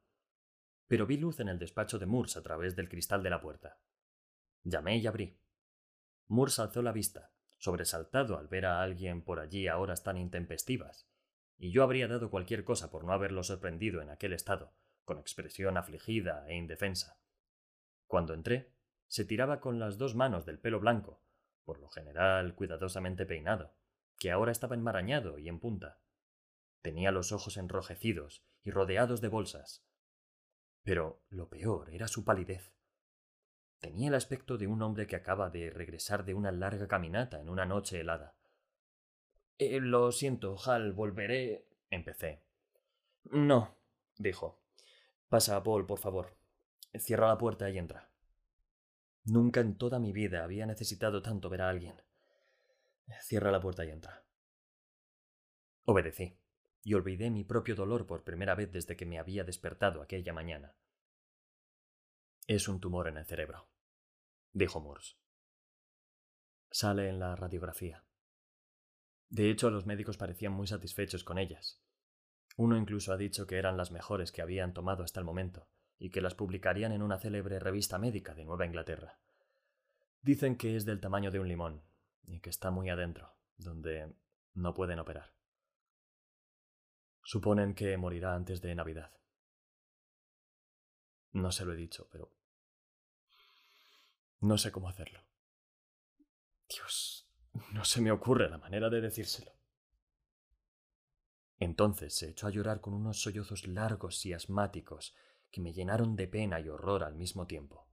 Pero 0.87 1.05
vi 1.05 1.17
luz 1.17 1.41
en 1.41 1.49
el 1.49 1.59
despacho 1.59 1.99
de 1.99 2.07
Moores 2.07 2.37
a 2.37 2.43
través 2.43 2.77
del 2.77 2.89
cristal 2.89 3.25
de 3.25 3.31
la 3.31 3.41
puerta. 3.41 3.81
Llamé 4.63 4.99
y 4.99 5.09
abrí. 5.09 5.37
Moores 6.29 6.61
alzó 6.61 6.81
la 6.81 6.93
vista, 6.93 7.33
sobresaltado 7.59 8.39
al 8.39 8.47
ver 8.47 8.67
a 8.67 8.83
alguien 8.83 9.21
por 9.21 9.41
allí 9.41 9.67
a 9.67 9.79
horas 9.79 10.05
tan 10.05 10.17
intempestivas, 10.17 11.11
y 11.59 11.73
yo 11.73 11.83
habría 11.83 12.07
dado 12.07 12.31
cualquier 12.31 12.63
cosa 12.63 12.93
por 12.93 13.03
no 13.03 13.13
haberlo 13.13 13.43
sorprendido 13.43 14.01
en 14.01 14.11
aquel 14.11 14.33
estado, 14.33 14.77
con 15.05 15.19
expresión 15.19 15.77
afligida 15.77 16.49
e 16.49 16.55
indefensa. 16.55 17.19
Cuando 18.07 18.33
entré, 18.33 18.77
se 19.09 19.25
tiraba 19.25 19.61
con 19.61 19.81
las 19.81 19.99
dos 19.99 20.15
manos 20.15 20.47
del 20.47 20.61
pelo 20.61 20.79
blanco, 20.79 21.21
por 21.65 21.81
lo 21.81 21.89
general 21.89 22.55
cuidadosamente 22.55 23.27
peinado, 23.27 23.75
que 24.25 24.33
ahora 24.33 24.53
estaba 24.53 24.75
enmarañado 24.75 25.39
y 25.39 25.51
en 25.51 25.61
punta. 25.61 26.01
Tenía 26.81 27.11
los 27.11 27.31
ojos 27.31 27.59
enrojecidos 27.59 28.43
y 28.63 28.71
rodeados 28.71 29.21
de 29.21 29.29
bolsas. 29.29 29.85
Pero 30.83 31.23
lo 31.29 31.51
peor 31.51 31.93
era 31.93 32.09
su 32.09 32.25
palidez. 32.25 32.73
Tenía 33.81 34.09
el 34.09 34.15
aspecto 34.15 34.57
de 34.57 34.67
un 34.67 34.81
hombre 34.81 35.07
que 35.07 35.17
acaba 35.17 35.51
de 35.51 35.69
regresar 35.69 36.25
de 36.25 36.33
una 36.33 36.53
larga 36.53 36.89
caminata 36.89 37.39
en 37.39 37.51
una 37.51 37.67
noche 37.67 38.01
helada. 38.01 38.35
Eh, 39.59 39.79
lo 39.81 40.11
siento, 40.11 40.57
Hal, 40.65 40.95
volveré. 40.95 41.69
empecé. 41.91 42.47
No, 43.25 43.77
dijo. 44.17 44.59
Pasa, 45.29 45.63
Paul, 45.63 45.85
por 45.85 45.99
favor. 45.99 46.35
Cierra 46.99 47.29
la 47.29 47.37
puerta 47.37 47.69
y 47.69 47.77
entra. 47.77 48.09
Nunca 49.25 49.61
en 49.61 49.77
toda 49.77 49.99
mi 49.99 50.15
vida 50.15 50.45
había 50.45 50.65
necesitado 50.65 51.21
tanto 51.21 51.51
ver 51.51 51.61
a 51.61 51.69
alguien. 51.69 52.04
Cierra 53.23 53.51
la 53.51 53.61
puerta 53.61 53.85
y 53.85 53.91
entra. 53.91 54.25
Obedecí, 55.85 56.39
y 56.83 56.95
olvidé 56.95 57.31
mi 57.31 57.45
propio 57.45 57.75
dolor 57.75 58.07
por 58.07 58.25
primera 58.25 58.55
vez 58.55 58.71
desde 58.71 58.97
que 58.97 59.07
me 59.07 59.19
había 59.19 59.45
despertado 59.45 60.03
aquella 60.03 60.33
mañana. 60.33 60.75
Es 62.47 62.69
un 62.69 62.81
tumor 62.81 63.09
en 63.09 63.17
el 63.17 63.25
cerebro, 63.25 63.69
dijo 64.53 64.81
Morse. 64.81 65.17
Sale 66.71 67.09
en 67.09 67.19
la 67.19 67.37
radiografía. 67.37 68.05
De 69.31 69.51
hecho, 69.51 69.71
los 69.71 69.87
médicos 69.87 70.17
parecían 70.17 70.53
muy 70.53 70.67
satisfechos 70.67 71.25
con 71.25 71.39
ellas. 71.39 71.81
Uno 72.57 72.77
incluso 72.77 73.13
ha 73.13 73.17
dicho 73.17 73.47
que 73.47 73.57
eran 73.57 73.77
las 73.77 73.91
mejores 73.91 74.31
que 74.31 74.43
habían 74.43 74.75
tomado 74.75 75.03
hasta 75.03 75.21
el 75.21 75.27
momento, 75.27 75.69
y 75.99 76.11
que 76.11 76.21
las 76.21 76.35
publicarían 76.35 76.93
en 76.93 77.03
una 77.03 77.19
célebre 77.19 77.59
revista 77.59 77.99
médica 77.99 78.35
de 78.35 78.45
Nueva 78.45 78.67
Inglaterra. 78.67 79.19
Dicen 80.23 80.57
que 80.57 80.77
es 80.77 80.85
del 80.85 81.01
tamaño 81.01 81.31
de 81.31 81.41
un 81.41 81.49
limón, 81.49 81.83
y 82.27 82.41
que 82.41 82.51
está 82.51 82.71
muy 82.71 82.91
adentro, 82.91 83.35
donde 83.57 84.15
no 84.55 84.75
pueden 84.75 84.99
operar. 84.99 85.35
Suponen 87.23 87.75
que 87.75 87.97
morirá 87.97 88.35
antes 88.35 88.61
de 88.61 88.75
Navidad. 88.75 89.13
No 91.33 91.51
se 91.51 91.65
lo 91.65 91.73
he 91.73 91.77
dicho, 91.77 92.09
pero... 92.11 92.31
No 94.41 94.59
sé 94.59 94.71
cómo 94.71 94.89
hacerlo. 94.89 95.21
Dios, 96.69 97.27
no 97.73 97.85
se 97.85 98.01
me 98.01 98.13
ocurre 98.13 98.49
la 98.49 98.59
manera 98.59 98.91
de 98.91 99.01
decírselo. 99.01 99.53
Entonces 101.59 102.15
se 102.15 102.29
echó 102.29 102.47
a 102.47 102.51
llorar 102.51 102.81
con 102.81 102.95
unos 102.95 103.23
sollozos 103.23 103.67
largos 103.67 104.25
y 104.27 104.33
asmáticos 104.33 105.15
que 105.51 105.61
me 105.61 105.73
llenaron 105.73 106.17
de 106.17 106.29
pena 106.29 106.61
y 106.61 106.69
horror 106.69 107.05
al 107.05 107.15
mismo 107.15 107.47
tiempo. 107.47 107.89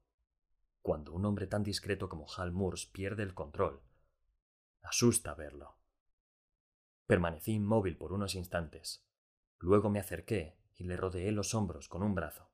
Cuando 0.81 1.13
un 1.13 1.25
hombre 1.25 1.47
tan 1.47 1.63
discreto 1.63 2.09
como 2.09 2.25
Hal 2.35 2.51
Moores 2.51 2.87
pierde 2.87 3.23
el 3.23 3.33
control, 3.33 3.81
Asusta 4.81 5.33
verlo. 5.35 5.77
Permanecí 7.05 7.53
inmóvil 7.53 7.97
por 7.97 8.13
unos 8.13 8.35
instantes. 8.35 9.05
Luego 9.59 9.89
me 9.89 9.99
acerqué 9.99 10.57
y 10.75 10.83
le 10.83 10.97
rodeé 10.97 11.31
los 11.31 11.53
hombros 11.53 11.87
con 11.87 12.03
un 12.03 12.15
brazo. 12.15 12.49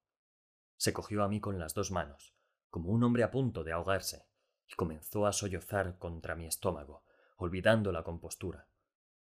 Se 0.77 0.93
cogió 0.93 1.23
a 1.23 1.27
mí 1.27 1.39
con 1.39 1.59
las 1.59 1.73
dos 1.73 1.91
manos, 1.91 2.35
como 2.69 2.89
un 2.89 3.03
hombre 3.03 3.23
a 3.23 3.31
punto 3.31 3.63
de 3.63 3.71
ahogarse, 3.71 4.27
y 4.67 4.73
comenzó 4.75 5.25
a 5.25 5.33
sollozar 5.33 5.97
contra 5.97 6.35
mi 6.35 6.45
estómago, 6.45 7.03
olvidando 7.37 7.91
la 7.91 8.03
compostura. 8.03 8.67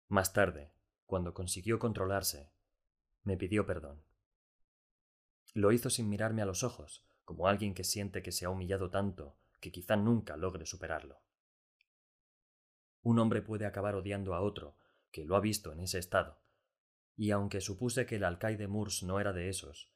Más 0.08 0.32
tarde, 0.32 0.72
cuando 1.04 1.34
consiguió 1.34 1.78
controlarse, 1.78 2.52
me 3.22 3.36
pidió 3.36 3.66
perdón. 3.66 4.02
Lo 5.54 5.72
hizo 5.72 5.90
sin 5.90 6.08
mirarme 6.08 6.42
a 6.42 6.46
los 6.46 6.62
ojos, 6.62 7.04
como 7.24 7.46
alguien 7.46 7.74
que 7.74 7.84
siente 7.84 8.22
que 8.22 8.32
se 8.32 8.46
ha 8.46 8.50
humillado 8.50 8.90
tanto 8.90 9.36
que 9.60 9.72
quizá 9.72 9.96
nunca 9.96 10.36
logre 10.36 10.64
superarlo. 10.64 11.20
Un 13.08 13.18
hombre 13.20 13.40
puede 13.40 13.64
acabar 13.64 13.94
odiando 13.94 14.34
a 14.34 14.42
otro 14.42 14.76
que 15.10 15.24
lo 15.24 15.34
ha 15.34 15.40
visto 15.40 15.72
en 15.72 15.80
ese 15.80 15.98
estado, 15.98 16.42
y 17.16 17.30
aunque 17.30 17.62
supuse 17.62 18.04
que 18.04 18.16
el 18.16 18.24
alcaide 18.24 18.68
Murs 18.68 19.02
no 19.02 19.18
era 19.18 19.32
de 19.32 19.48
esos, 19.48 19.94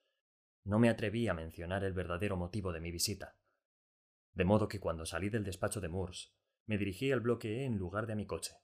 no 0.65 0.79
me 0.79 0.89
atreví 0.89 1.29
a 1.29 1.35
mencionar 1.35 1.85
el 1.85 1.93
verdadero 1.93 2.39
motivo 2.39 2.73
de 2.73 2.81
mi 2.81 2.91
visita. 2.91 3.37
De 4.33 4.47
modo 4.47 4.67
que 4.67 4.81
cuando 4.81 5.05
salí 5.05 5.29
del 5.29 5.45
despacho 5.45 5.83
de 5.83 5.91
Murs, 5.91 6.35
me 6.65 6.79
dirigí 6.79 7.13
al 7.13 7.21
bloque 7.21 7.61
E 7.61 7.65
en 7.67 7.77
lugar 7.77 8.07
de 8.07 8.15
a 8.15 8.17
mi 8.17 8.25
coche. 8.25 8.55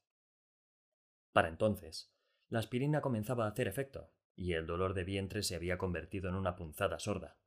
Para 1.32 1.48
entonces, 1.48 2.10
la 2.48 2.60
aspirina 2.60 3.02
comenzaba 3.02 3.44
a 3.44 3.48
hacer 3.50 3.68
efecto, 3.68 4.14
y 4.34 4.54
el 4.54 4.66
dolor 4.66 4.94
de 4.94 5.04
vientre 5.04 5.42
se 5.42 5.56
había 5.56 5.76
convertido 5.76 6.30
en 6.30 6.36
una 6.36 6.56
punzada 6.56 6.98
sorda. 6.98 7.38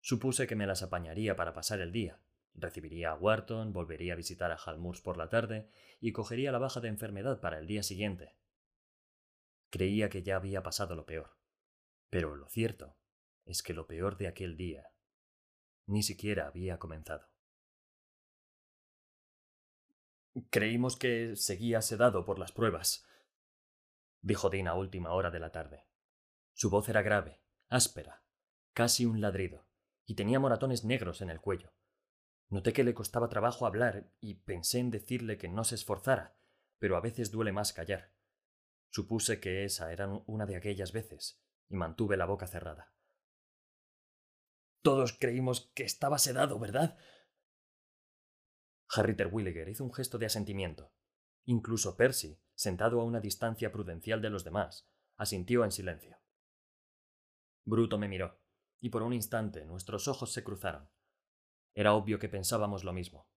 Supuse 0.00 0.46
que 0.46 0.56
me 0.56 0.66
las 0.66 0.82
apañaría 0.82 1.36
para 1.36 1.52
pasar 1.52 1.80
el 1.80 1.92
día. 1.92 2.22
Recibiría 2.60 3.12
a 3.12 3.14
Wharton, 3.14 3.72
volvería 3.72 4.14
a 4.14 4.16
visitar 4.16 4.50
a 4.50 4.56
Halmurs 4.56 5.00
por 5.00 5.16
la 5.16 5.28
tarde 5.28 5.70
y 6.00 6.12
cogería 6.12 6.50
la 6.50 6.58
baja 6.58 6.80
de 6.80 6.88
enfermedad 6.88 7.40
para 7.40 7.58
el 7.58 7.68
día 7.68 7.84
siguiente. 7.84 8.36
Creía 9.70 10.08
que 10.08 10.24
ya 10.24 10.36
había 10.36 10.62
pasado 10.62 10.96
lo 10.96 11.06
peor. 11.06 11.36
Pero 12.10 12.34
lo 12.34 12.48
cierto 12.48 12.96
es 13.44 13.62
que 13.62 13.74
lo 13.74 13.86
peor 13.86 14.16
de 14.16 14.26
aquel 14.26 14.56
día 14.56 14.90
ni 15.86 16.02
siquiera 16.02 16.48
había 16.48 16.78
comenzado. 16.78 17.30
Creímos 20.50 20.96
que 20.96 21.34
seguía 21.36 21.80
sedado 21.80 22.24
por 22.24 22.38
las 22.38 22.52
pruebas, 22.52 23.06
dijo 24.20 24.50
Dean 24.50 24.68
a 24.68 24.74
última 24.74 25.12
hora 25.12 25.30
de 25.30 25.40
la 25.40 25.50
tarde. 25.50 25.86
Su 26.52 26.70
voz 26.70 26.88
era 26.88 27.02
grave, 27.02 27.40
áspera, 27.68 28.22
casi 28.74 29.06
un 29.06 29.20
ladrido, 29.20 29.66
y 30.04 30.14
tenía 30.14 30.40
moratones 30.40 30.84
negros 30.84 31.22
en 31.22 31.30
el 31.30 31.40
cuello. 31.40 31.72
Noté 32.50 32.72
que 32.72 32.84
le 32.84 32.94
costaba 32.94 33.28
trabajo 33.28 33.66
hablar 33.66 34.10
y 34.20 34.34
pensé 34.34 34.78
en 34.78 34.90
decirle 34.90 35.36
que 35.36 35.48
no 35.48 35.64
se 35.64 35.74
esforzara, 35.74 36.38
pero 36.78 36.96
a 36.96 37.00
veces 37.00 37.30
duele 37.30 37.52
más 37.52 37.72
callar. 37.72 38.14
Supuse 38.90 39.38
que 39.38 39.64
esa 39.64 39.92
era 39.92 40.08
una 40.26 40.46
de 40.46 40.56
aquellas 40.56 40.92
veces, 40.92 41.42
y 41.68 41.76
mantuve 41.76 42.16
la 42.16 42.24
boca 42.24 42.46
cerrada. 42.46 42.94
Todos 44.82 45.12
creímos 45.12 45.70
que 45.74 45.82
estaba 45.82 46.18
sedado, 46.18 46.58
¿verdad? 46.58 46.96
Harry 48.88 49.14
Terwilliger 49.14 49.68
hizo 49.68 49.84
un 49.84 49.92
gesto 49.92 50.16
de 50.16 50.26
asentimiento. 50.26 50.94
Incluso 51.44 51.96
Percy, 51.96 52.40
sentado 52.54 53.00
a 53.00 53.04
una 53.04 53.20
distancia 53.20 53.70
prudencial 53.70 54.22
de 54.22 54.30
los 54.30 54.44
demás, 54.44 54.88
asintió 55.16 55.64
en 55.64 55.72
silencio. 55.72 56.18
Bruto 57.64 57.98
me 57.98 58.08
miró, 58.08 58.40
y 58.80 58.88
por 58.88 59.02
un 59.02 59.12
instante 59.12 59.66
nuestros 59.66 60.08
ojos 60.08 60.32
se 60.32 60.42
cruzaron. 60.42 60.88
Era 61.74 61.94
obvio 61.94 62.18
que 62.18 62.28
pensábamos 62.28 62.84
lo 62.84 62.92
mismo, 62.92 63.28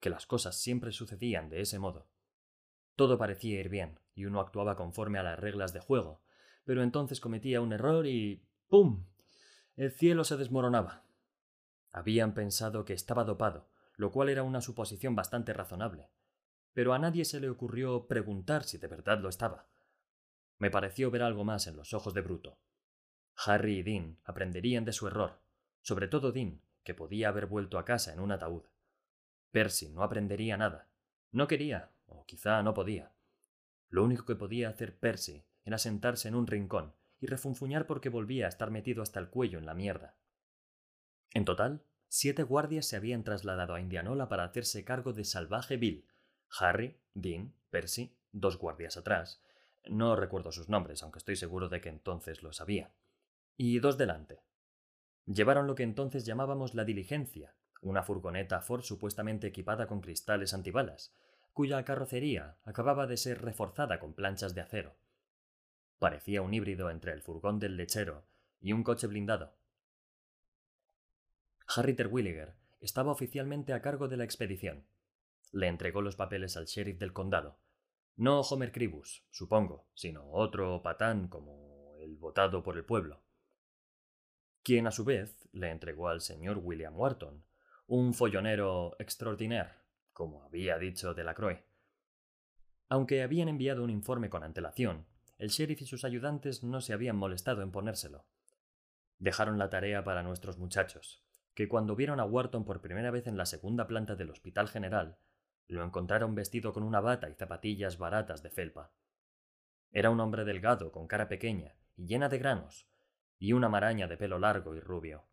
que 0.00 0.10
las 0.10 0.26
cosas 0.26 0.60
siempre 0.60 0.92
sucedían 0.92 1.48
de 1.48 1.60
ese 1.60 1.78
modo. 1.78 2.08
Todo 2.96 3.18
parecía 3.18 3.60
ir 3.60 3.68
bien, 3.68 4.00
y 4.14 4.24
uno 4.24 4.40
actuaba 4.40 4.76
conforme 4.76 5.18
a 5.18 5.22
las 5.22 5.38
reglas 5.38 5.72
de 5.72 5.80
juego, 5.80 6.22
pero 6.64 6.82
entonces 6.82 7.20
cometía 7.20 7.60
un 7.60 7.72
error 7.72 8.06
y. 8.06 8.46
¡pum! 8.68 9.06
El 9.76 9.90
cielo 9.90 10.24
se 10.24 10.36
desmoronaba. 10.36 11.04
Habían 11.90 12.34
pensado 12.34 12.84
que 12.84 12.92
estaba 12.92 13.24
dopado, 13.24 13.68
lo 13.96 14.10
cual 14.10 14.28
era 14.28 14.42
una 14.42 14.60
suposición 14.60 15.14
bastante 15.14 15.52
razonable, 15.52 16.08
pero 16.72 16.94
a 16.94 16.98
nadie 16.98 17.24
se 17.24 17.40
le 17.40 17.50
ocurrió 17.50 18.06
preguntar 18.06 18.64
si 18.64 18.78
de 18.78 18.88
verdad 18.88 19.18
lo 19.20 19.28
estaba. 19.28 19.68
Me 20.58 20.70
pareció 20.70 21.10
ver 21.10 21.22
algo 21.22 21.44
más 21.44 21.66
en 21.66 21.76
los 21.76 21.92
ojos 21.92 22.14
de 22.14 22.20
Bruto. 22.20 22.58
Harry 23.46 23.78
y 23.78 23.82
Dean 23.82 24.18
aprenderían 24.24 24.84
de 24.84 24.92
su 24.92 25.06
error, 25.06 25.40
sobre 25.80 26.08
todo 26.08 26.32
Dean, 26.32 26.60
que 26.84 26.94
podía 26.94 27.28
haber 27.28 27.46
vuelto 27.46 27.78
a 27.78 27.84
casa 27.84 28.12
en 28.12 28.20
un 28.20 28.32
ataúd. 28.32 28.64
Percy 29.50 29.90
no 29.90 30.02
aprendería 30.02 30.56
nada. 30.56 30.88
No 31.30 31.46
quería, 31.46 31.90
o 32.06 32.24
quizá 32.26 32.62
no 32.62 32.74
podía. 32.74 33.12
Lo 33.88 34.04
único 34.04 34.24
que 34.24 34.36
podía 34.36 34.68
hacer 34.68 34.98
Percy 34.98 35.44
era 35.64 35.78
sentarse 35.78 36.28
en 36.28 36.34
un 36.34 36.46
rincón 36.46 36.94
y 37.20 37.26
refunfuñar 37.26 37.86
porque 37.86 38.08
volvía 38.08 38.46
a 38.46 38.48
estar 38.48 38.70
metido 38.70 39.02
hasta 39.02 39.20
el 39.20 39.28
cuello 39.28 39.58
en 39.58 39.66
la 39.66 39.74
mierda. 39.74 40.16
En 41.34 41.44
total, 41.44 41.84
siete 42.08 42.42
guardias 42.42 42.86
se 42.86 42.96
habían 42.96 43.24
trasladado 43.24 43.74
a 43.74 43.80
Indianola 43.80 44.28
para 44.28 44.44
hacerse 44.44 44.84
cargo 44.84 45.12
de 45.12 45.24
Salvaje 45.24 45.76
Bill, 45.76 46.06
Harry, 46.58 46.98
Dean, 47.14 47.54
Percy, 47.70 48.16
dos 48.32 48.58
guardias 48.58 48.96
atrás, 48.96 49.42
no 49.88 50.16
recuerdo 50.16 50.52
sus 50.52 50.68
nombres, 50.68 51.02
aunque 51.02 51.18
estoy 51.18 51.36
seguro 51.36 51.68
de 51.68 51.80
que 51.80 51.88
entonces 51.88 52.42
lo 52.42 52.52
sabía, 52.52 52.92
y 53.56 53.78
dos 53.78 53.98
delante. 53.98 54.42
Llevaron 55.26 55.66
lo 55.66 55.74
que 55.74 55.82
entonces 55.82 56.24
llamábamos 56.24 56.74
la 56.74 56.84
diligencia, 56.84 57.54
una 57.80 58.02
furgoneta 58.02 58.60
Ford 58.60 58.82
supuestamente 58.82 59.46
equipada 59.46 59.86
con 59.86 60.00
cristales 60.00 60.54
antibalas, 60.54 61.14
cuya 61.52 61.84
carrocería 61.84 62.56
acababa 62.64 63.06
de 63.06 63.16
ser 63.16 63.42
reforzada 63.42 63.98
con 63.98 64.14
planchas 64.14 64.54
de 64.54 64.60
acero. 64.60 64.96
Parecía 65.98 66.42
un 66.42 66.54
híbrido 66.54 66.90
entre 66.90 67.12
el 67.12 67.22
furgón 67.22 67.58
del 67.58 67.76
lechero 67.76 68.24
y 68.60 68.72
un 68.72 68.82
coche 68.82 69.06
blindado. 69.06 69.54
Harry 71.76 71.94
Terwilliger 71.94 72.54
estaba 72.80 73.12
oficialmente 73.12 73.72
a 73.72 73.82
cargo 73.82 74.08
de 74.08 74.16
la 74.16 74.24
expedición, 74.24 74.84
le 75.52 75.68
entregó 75.68 76.02
los 76.02 76.16
papeles 76.16 76.56
al 76.56 76.66
sheriff 76.66 76.98
del 76.98 77.12
condado. 77.12 77.58
No 78.16 78.40
Homer 78.40 78.72
Cribus, 78.72 79.24
supongo, 79.30 79.86
sino 79.94 80.30
otro 80.32 80.82
patán 80.82 81.28
como 81.28 81.96
el 82.00 82.16
votado 82.16 82.62
por 82.62 82.76
el 82.76 82.84
pueblo. 82.84 83.21
Quien 84.64 84.86
a 84.86 84.92
su 84.92 85.04
vez 85.04 85.48
le 85.50 85.70
entregó 85.70 86.08
al 86.08 86.20
señor 86.20 86.58
William 86.58 86.96
Wharton, 86.96 87.44
un 87.88 88.14
follonero 88.14 88.94
extraordinaire, 89.00 89.72
como 90.12 90.44
había 90.44 90.78
dicho 90.78 91.14
Delacroix. 91.14 91.64
Aunque 92.88 93.22
habían 93.22 93.48
enviado 93.48 93.82
un 93.82 93.90
informe 93.90 94.30
con 94.30 94.44
antelación, 94.44 95.04
el 95.38 95.48
sheriff 95.48 95.82
y 95.82 95.86
sus 95.86 96.04
ayudantes 96.04 96.62
no 96.62 96.80
se 96.80 96.92
habían 96.92 97.16
molestado 97.16 97.62
en 97.62 97.72
ponérselo. 97.72 98.24
Dejaron 99.18 99.58
la 99.58 99.68
tarea 99.68 100.04
para 100.04 100.22
nuestros 100.22 100.58
muchachos, 100.58 101.24
que 101.54 101.68
cuando 101.68 101.96
vieron 101.96 102.20
a 102.20 102.24
Wharton 102.24 102.64
por 102.64 102.80
primera 102.80 103.10
vez 103.10 103.26
en 103.26 103.36
la 103.36 103.46
segunda 103.46 103.88
planta 103.88 104.14
del 104.14 104.30
Hospital 104.30 104.68
General, 104.68 105.18
lo 105.66 105.82
encontraron 105.82 106.36
vestido 106.36 106.72
con 106.72 106.84
una 106.84 107.00
bata 107.00 107.28
y 107.28 107.34
zapatillas 107.34 107.98
baratas 107.98 108.44
de 108.44 108.50
felpa. 108.50 108.92
Era 109.90 110.10
un 110.10 110.20
hombre 110.20 110.44
delgado, 110.44 110.92
con 110.92 111.08
cara 111.08 111.28
pequeña 111.28 111.74
y 111.96 112.06
llena 112.06 112.28
de 112.28 112.38
granos, 112.38 112.91
y 113.42 113.54
una 113.54 113.68
maraña 113.68 114.06
de 114.06 114.16
pelo 114.16 114.38
largo 114.38 114.76
y 114.76 114.78
rubio. 114.78 115.24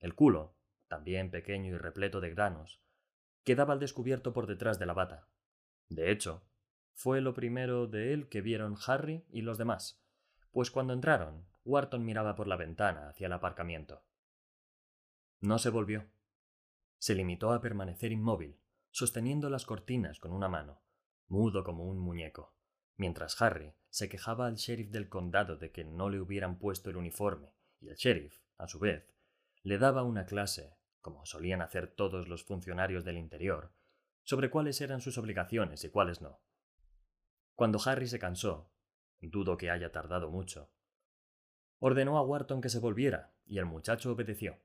El 0.00 0.16
culo, 0.16 0.56
también 0.88 1.30
pequeño 1.30 1.76
y 1.76 1.78
repleto 1.78 2.20
de 2.20 2.30
granos, 2.30 2.82
quedaba 3.44 3.72
al 3.72 3.78
descubierto 3.78 4.32
por 4.32 4.48
detrás 4.48 4.80
de 4.80 4.86
la 4.86 4.94
bata. 4.94 5.28
De 5.88 6.10
hecho, 6.10 6.42
fue 6.92 7.20
lo 7.20 7.34
primero 7.34 7.86
de 7.86 8.12
él 8.12 8.28
que 8.28 8.40
vieron 8.40 8.76
Harry 8.88 9.24
y 9.28 9.42
los 9.42 9.58
demás, 9.58 10.02
pues 10.50 10.72
cuando 10.72 10.92
entraron, 10.92 11.46
Wharton 11.64 12.04
miraba 12.04 12.34
por 12.34 12.48
la 12.48 12.56
ventana 12.56 13.10
hacia 13.10 13.28
el 13.28 13.32
aparcamiento. 13.32 14.02
No 15.40 15.60
se 15.60 15.70
volvió. 15.70 16.04
Se 16.98 17.14
limitó 17.14 17.52
a 17.52 17.60
permanecer 17.60 18.10
inmóvil, 18.10 18.58
sosteniendo 18.90 19.50
las 19.50 19.66
cortinas 19.66 20.18
con 20.18 20.32
una 20.32 20.48
mano, 20.48 20.82
mudo 21.28 21.62
como 21.62 21.84
un 21.84 22.00
muñeco, 22.00 22.56
mientras 22.96 23.40
Harry 23.40 23.72
se 23.96 24.10
quejaba 24.10 24.46
al 24.46 24.56
sheriff 24.56 24.90
del 24.90 25.08
condado 25.08 25.56
de 25.56 25.72
que 25.72 25.82
no 25.82 26.10
le 26.10 26.20
hubieran 26.20 26.58
puesto 26.58 26.90
el 26.90 26.98
uniforme, 26.98 27.54
y 27.80 27.88
el 27.88 27.96
sheriff, 27.96 28.42
a 28.58 28.68
su 28.68 28.78
vez, 28.78 29.08
le 29.62 29.78
daba 29.78 30.02
una 30.02 30.26
clase, 30.26 30.76
como 31.00 31.24
solían 31.24 31.62
hacer 31.62 31.86
todos 31.94 32.28
los 32.28 32.44
funcionarios 32.44 33.06
del 33.06 33.16
interior, 33.16 33.72
sobre 34.22 34.50
cuáles 34.50 34.82
eran 34.82 35.00
sus 35.00 35.16
obligaciones 35.16 35.82
y 35.82 35.88
cuáles 35.88 36.20
no. 36.20 36.42
Cuando 37.54 37.80
Harry 37.86 38.06
se 38.06 38.18
cansó, 38.18 38.70
dudo 39.22 39.56
que 39.56 39.70
haya 39.70 39.90
tardado 39.92 40.28
mucho, 40.28 40.70
ordenó 41.78 42.18
a 42.18 42.22
Wharton 42.22 42.60
que 42.60 42.68
se 42.68 42.80
volviera, 42.80 43.32
y 43.46 43.56
el 43.56 43.64
muchacho 43.64 44.12
obedeció. 44.12 44.58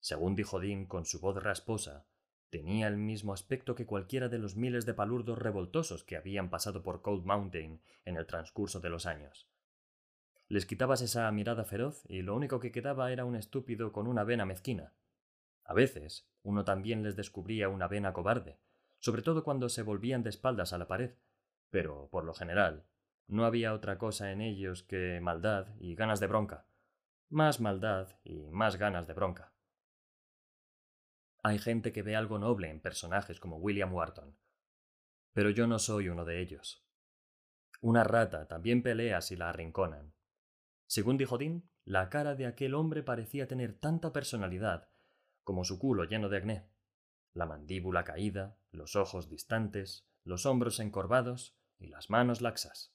Según 0.00 0.36
dijo 0.36 0.58
Dean 0.58 0.86
con 0.86 1.04
su 1.04 1.20
voz 1.20 1.36
rasposa, 1.42 2.06
Tenía 2.52 2.86
el 2.86 2.98
mismo 2.98 3.32
aspecto 3.32 3.74
que 3.74 3.86
cualquiera 3.86 4.28
de 4.28 4.38
los 4.38 4.56
miles 4.56 4.84
de 4.84 4.92
palurdos 4.92 5.38
revoltosos 5.38 6.04
que 6.04 6.18
habían 6.18 6.50
pasado 6.50 6.82
por 6.82 7.00
Cold 7.00 7.24
Mountain 7.24 7.80
en 8.04 8.16
el 8.18 8.26
transcurso 8.26 8.78
de 8.78 8.90
los 8.90 9.06
años. 9.06 9.48
Les 10.48 10.66
quitabas 10.66 11.00
esa 11.00 11.32
mirada 11.32 11.64
feroz 11.64 12.04
y 12.10 12.20
lo 12.20 12.36
único 12.36 12.60
que 12.60 12.70
quedaba 12.70 13.10
era 13.10 13.24
un 13.24 13.36
estúpido 13.36 13.90
con 13.90 14.06
una 14.06 14.22
vena 14.22 14.44
mezquina. 14.44 14.92
A 15.64 15.72
veces, 15.72 16.28
uno 16.42 16.62
también 16.62 17.02
les 17.02 17.16
descubría 17.16 17.70
una 17.70 17.88
vena 17.88 18.12
cobarde, 18.12 18.58
sobre 18.98 19.22
todo 19.22 19.44
cuando 19.44 19.70
se 19.70 19.82
volvían 19.82 20.22
de 20.22 20.28
espaldas 20.28 20.74
a 20.74 20.78
la 20.78 20.88
pared, 20.88 21.12
pero, 21.70 22.10
por 22.10 22.24
lo 22.24 22.34
general, 22.34 22.84
no 23.28 23.46
había 23.46 23.72
otra 23.72 23.96
cosa 23.96 24.30
en 24.30 24.42
ellos 24.42 24.82
que 24.82 25.20
maldad 25.22 25.68
y 25.80 25.94
ganas 25.94 26.20
de 26.20 26.26
bronca. 26.26 26.66
Más 27.30 27.60
maldad 27.60 28.08
y 28.24 28.50
más 28.50 28.76
ganas 28.76 29.06
de 29.06 29.14
bronca. 29.14 29.51
Hay 31.42 31.58
gente 31.58 31.92
que 31.92 32.02
ve 32.02 32.14
algo 32.14 32.38
noble 32.38 32.70
en 32.70 32.80
personajes 32.80 33.40
como 33.40 33.56
William 33.56 33.92
Wharton, 33.92 34.38
pero 35.32 35.50
yo 35.50 35.66
no 35.66 35.78
soy 35.78 36.08
uno 36.08 36.24
de 36.24 36.40
ellos. 36.40 36.86
Una 37.80 38.04
rata 38.04 38.46
también 38.46 38.82
pelea 38.82 39.20
si 39.20 39.34
la 39.34 39.48
arrinconan. 39.48 40.14
Según 40.86 41.16
dijo 41.16 41.38
Dean, 41.38 41.68
la 41.84 42.10
cara 42.10 42.36
de 42.36 42.46
aquel 42.46 42.74
hombre 42.74 43.02
parecía 43.02 43.48
tener 43.48 43.76
tanta 43.78 44.12
personalidad 44.12 44.90
como 45.42 45.64
su 45.64 45.80
culo 45.80 46.04
lleno 46.04 46.28
de 46.28 46.36
acné, 46.36 46.70
la 47.34 47.46
mandíbula 47.46 48.04
caída, 48.04 48.56
los 48.70 48.94
ojos 48.94 49.28
distantes, 49.28 50.06
los 50.22 50.46
hombros 50.46 50.78
encorvados 50.78 51.58
y 51.78 51.88
las 51.88 52.10
manos 52.10 52.40
laxas. 52.40 52.94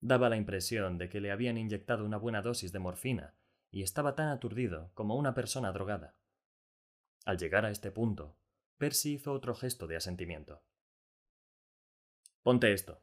Daba 0.00 0.28
la 0.28 0.36
impresión 0.36 0.98
de 0.98 1.08
que 1.08 1.20
le 1.20 1.30
habían 1.30 1.58
inyectado 1.58 2.04
una 2.04 2.16
buena 2.16 2.42
dosis 2.42 2.72
de 2.72 2.78
morfina 2.80 3.36
y 3.70 3.82
estaba 3.82 4.16
tan 4.16 4.28
aturdido 4.28 4.90
como 4.94 5.14
una 5.14 5.34
persona 5.34 5.70
drogada. 5.70 6.16
Al 7.28 7.36
llegar 7.36 7.66
a 7.66 7.70
este 7.70 7.90
punto, 7.90 8.38
Percy 8.78 9.12
hizo 9.12 9.34
otro 9.34 9.54
gesto 9.54 9.86
de 9.86 9.96
asentimiento. 9.96 10.62
Ponte 12.42 12.72
esto, 12.72 13.02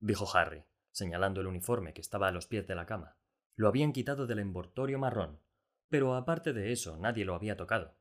dijo 0.00 0.26
Harry, 0.36 0.64
señalando 0.90 1.40
el 1.40 1.46
uniforme 1.46 1.94
que 1.94 2.00
estaba 2.00 2.26
a 2.26 2.32
los 2.32 2.48
pies 2.48 2.66
de 2.66 2.74
la 2.74 2.86
cama. 2.86 3.18
Lo 3.54 3.68
habían 3.68 3.92
quitado 3.92 4.26
del 4.26 4.40
envoltorio 4.40 4.98
marrón, 4.98 5.38
pero 5.88 6.16
aparte 6.16 6.52
de 6.52 6.72
eso 6.72 6.96
nadie 6.96 7.24
lo 7.24 7.36
había 7.36 7.56
tocado. 7.56 7.94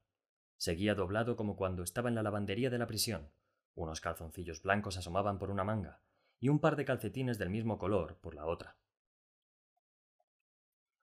Seguía 0.58 0.96
doblado 0.96 1.36
como 1.36 1.56
cuando 1.56 1.84
estaba 1.84 2.10
en 2.10 2.16
la 2.16 2.24
lavandería 2.24 2.72
de 2.72 2.80
la 2.80 2.88
prisión. 2.88 3.30
Unos 3.76 4.02
calzoncillos 4.02 4.64
blancos 4.64 4.98
asomaban 4.98 5.38
por 5.38 5.52
una 5.52 5.64
manga, 5.64 6.02
y 6.40 6.50
un 6.50 6.58
par 6.58 6.76
de 6.76 6.86
calcetines 6.86 7.38
del 7.38 7.52
mismo 7.52 7.78
color 7.78 8.18
por 8.18 8.34
la 8.34 8.48
otra. 8.48 8.80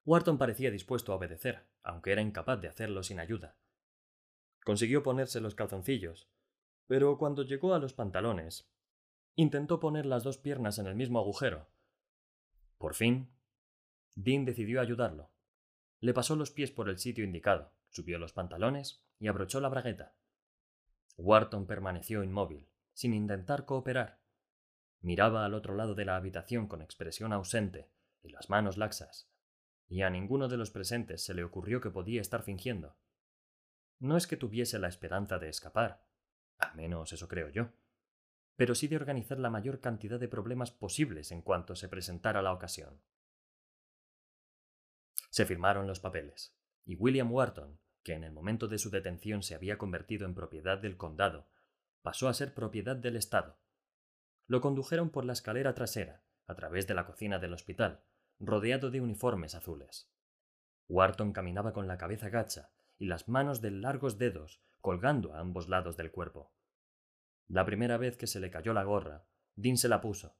Wharton 0.03 0.37
parecía 0.37 0.69
dispuesto 0.69 1.13
a 1.13 1.15
obedecer, 1.15 1.65
aunque 1.81 2.11
era 2.11 2.21
incapaz 2.21 2.59
de 2.59 2.67
hacerlo 2.67 3.03
sin 3.03 3.21
ayuda. 3.21 3.55
Consiguió 4.67 5.01
ponerse 5.01 5.39
los 5.39 5.55
calzoncillos, 5.55 6.27
pero 6.87 7.17
cuando 7.17 7.43
llegó 7.43 7.73
a 7.73 7.79
los 7.79 7.93
pantalones, 7.93 8.69
intentó 9.35 9.79
poner 9.79 10.05
las 10.05 10.25
dos 10.25 10.39
piernas 10.39 10.77
en 10.77 10.87
el 10.87 10.95
mismo 10.95 11.19
agujero. 11.19 11.69
Por 12.77 12.93
fin, 12.93 13.31
Dean 14.15 14.43
decidió 14.43 14.81
ayudarlo. 14.81 15.31
Le 16.01 16.13
pasó 16.13 16.35
los 16.35 16.51
pies 16.51 16.69
por 16.69 16.89
el 16.89 16.97
sitio 16.97 17.23
indicado, 17.23 17.71
subió 17.87 18.19
los 18.19 18.33
pantalones 18.33 19.05
y 19.19 19.29
abrochó 19.29 19.61
la 19.61 19.69
bragueta. 19.69 20.17
Wharton 21.15 21.65
permaneció 21.65 22.21
inmóvil, 22.21 22.67
sin 22.91 23.13
intentar 23.13 23.63
cooperar. 23.63 24.19
Miraba 24.99 25.45
al 25.45 25.53
otro 25.53 25.75
lado 25.75 25.95
de 25.95 26.03
la 26.03 26.17
habitación 26.17 26.67
con 26.67 26.81
expresión 26.81 27.31
ausente 27.31 27.89
y 28.21 28.31
las 28.31 28.49
manos 28.49 28.75
laxas, 28.75 29.31
y 29.87 30.01
a 30.01 30.09
ninguno 30.09 30.49
de 30.49 30.57
los 30.57 30.71
presentes 30.71 31.23
se 31.23 31.33
le 31.33 31.45
ocurrió 31.45 31.79
que 31.79 31.89
podía 31.89 32.19
estar 32.19 32.43
fingiendo. 32.43 32.97
No 33.99 34.15
es 34.15 34.27
que 34.27 34.37
tuviese 34.37 34.77
la 34.77 34.87
esperanza 34.87 35.39
de 35.39 35.49
escapar, 35.49 36.05
al 36.59 36.75
menos 36.75 37.13
eso 37.13 37.27
creo 37.27 37.49
yo, 37.49 37.69
pero 38.55 38.75
sí 38.75 38.87
de 38.87 38.95
organizar 38.95 39.39
la 39.39 39.49
mayor 39.49 39.79
cantidad 39.79 40.19
de 40.19 40.27
problemas 40.27 40.71
posibles 40.71 41.31
en 41.31 41.41
cuanto 41.41 41.75
se 41.75 41.89
presentara 41.89 42.41
la 42.41 42.53
ocasión. 42.53 43.01
Se 45.29 45.45
firmaron 45.45 45.87
los 45.87 45.99
papeles, 45.99 46.55
y 46.85 46.95
William 46.95 47.31
Wharton, 47.31 47.79
que 48.03 48.13
en 48.13 48.23
el 48.23 48.31
momento 48.31 48.67
de 48.67 48.77
su 48.77 48.89
detención 48.91 49.41
se 49.41 49.55
había 49.55 49.77
convertido 49.77 50.25
en 50.25 50.35
propiedad 50.35 50.77
del 50.77 50.95
condado, 50.95 51.49
pasó 52.03 52.27
a 52.27 52.33
ser 52.33 52.53
propiedad 52.53 52.95
del 52.95 53.15
Estado. 53.15 53.59
Lo 54.45 54.61
condujeron 54.61 55.09
por 55.09 55.25
la 55.25 55.33
escalera 55.33 55.73
trasera, 55.73 56.23
a 56.45 56.55
través 56.55 56.87
de 56.87 56.93
la 56.93 57.05
cocina 57.05 57.39
del 57.39 57.53
hospital, 57.53 58.03
rodeado 58.39 58.91
de 58.91 59.01
uniformes 59.01 59.55
azules. 59.55 60.09
Wharton 60.87 61.33
caminaba 61.33 61.73
con 61.73 61.87
la 61.87 61.97
cabeza 61.97 62.29
gacha 62.29 62.71
y 62.97 63.05
las 63.05 63.27
manos 63.27 63.61
de 63.61 63.71
largos 63.71 64.17
dedos 64.17 64.61
colgando 64.81 65.33
a 65.33 65.39
ambos 65.39 65.69
lados 65.69 65.97
del 65.97 66.11
cuerpo. 66.11 66.51
La 67.47 67.65
primera 67.65 67.97
vez 67.97 68.17
que 68.17 68.27
se 68.27 68.39
le 68.39 68.51
cayó 68.51 68.73
la 68.73 68.83
gorra, 68.83 69.25
Dean 69.55 69.77
se 69.77 69.87
la 69.87 70.01
puso. 70.01 70.35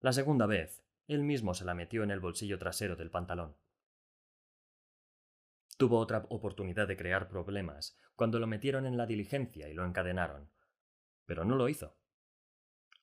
La 0.00 0.12
segunda 0.12 0.46
vez, 0.46 0.84
él 1.06 1.22
mismo 1.22 1.54
se 1.54 1.64
la 1.64 1.74
metió 1.74 2.02
en 2.02 2.10
el 2.10 2.20
bolsillo 2.20 2.58
trasero 2.58 2.96
del 2.96 3.10
pantalón. 3.10 3.56
Tuvo 5.76 5.98
otra 5.98 6.26
oportunidad 6.28 6.88
de 6.88 6.96
crear 6.96 7.28
problemas 7.28 7.96
cuando 8.16 8.40
lo 8.40 8.46
metieron 8.46 8.84
en 8.84 8.96
la 8.96 9.06
diligencia 9.06 9.68
y 9.68 9.74
lo 9.74 9.84
encadenaron. 9.84 10.50
Pero 11.24 11.44
no 11.44 11.56
lo 11.56 11.68
hizo. 11.68 11.96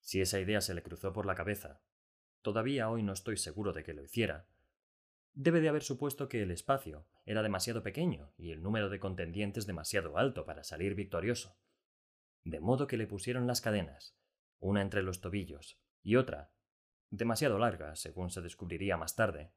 Si 0.02 0.22
esa 0.22 0.40
idea 0.40 0.62
se 0.62 0.74
le 0.74 0.84
cruzó 0.84 1.14
por 1.14 1.26
la 1.26 1.36
cabeza, 1.36 1.82
todavía 2.42 2.90
hoy 2.90 3.02
no 3.02 3.14
estoy 3.14 3.38
seguro 3.38 3.74
de 3.74 3.84
que 3.84 3.94
lo 3.94 4.04
hiciera, 4.04 4.48
debe 5.36 5.60
de 5.60 5.70
haber 5.70 5.84
supuesto 5.84 6.30
que 6.30 6.42
el 6.42 6.52
espacio 6.52 7.06
era 7.26 7.44
demasiado 7.44 7.84
pequeño 7.84 8.34
y 8.38 8.52
el 8.52 8.64
número 8.64 8.90
de 8.90 9.00
contendientes 9.00 9.68
demasiado 9.68 10.18
alto 10.18 10.46
para 10.46 10.64
salir 10.64 10.96
victorioso. 10.96 11.58
De 12.46 12.62
modo 12.62 12.88
que 12.88 12.98
le 12.98 13.06
pusieron 13.06 13.46
las 13.46 13.60
cadenas, 13.62 14.18
una 14.60 14.82
entre 14.82 15.04
los 15.04 15.20
tobillos 15.20 15.78
y 16.02 16.16
otra, 16.16 16.52
demasiado 17.10 17.60
larga, 17.60 17.96
según 17.96 18.30
se 18.30 18.42
descubriría 18.42 18.98
más 18.98 19.16
tarde, 19.16 19.52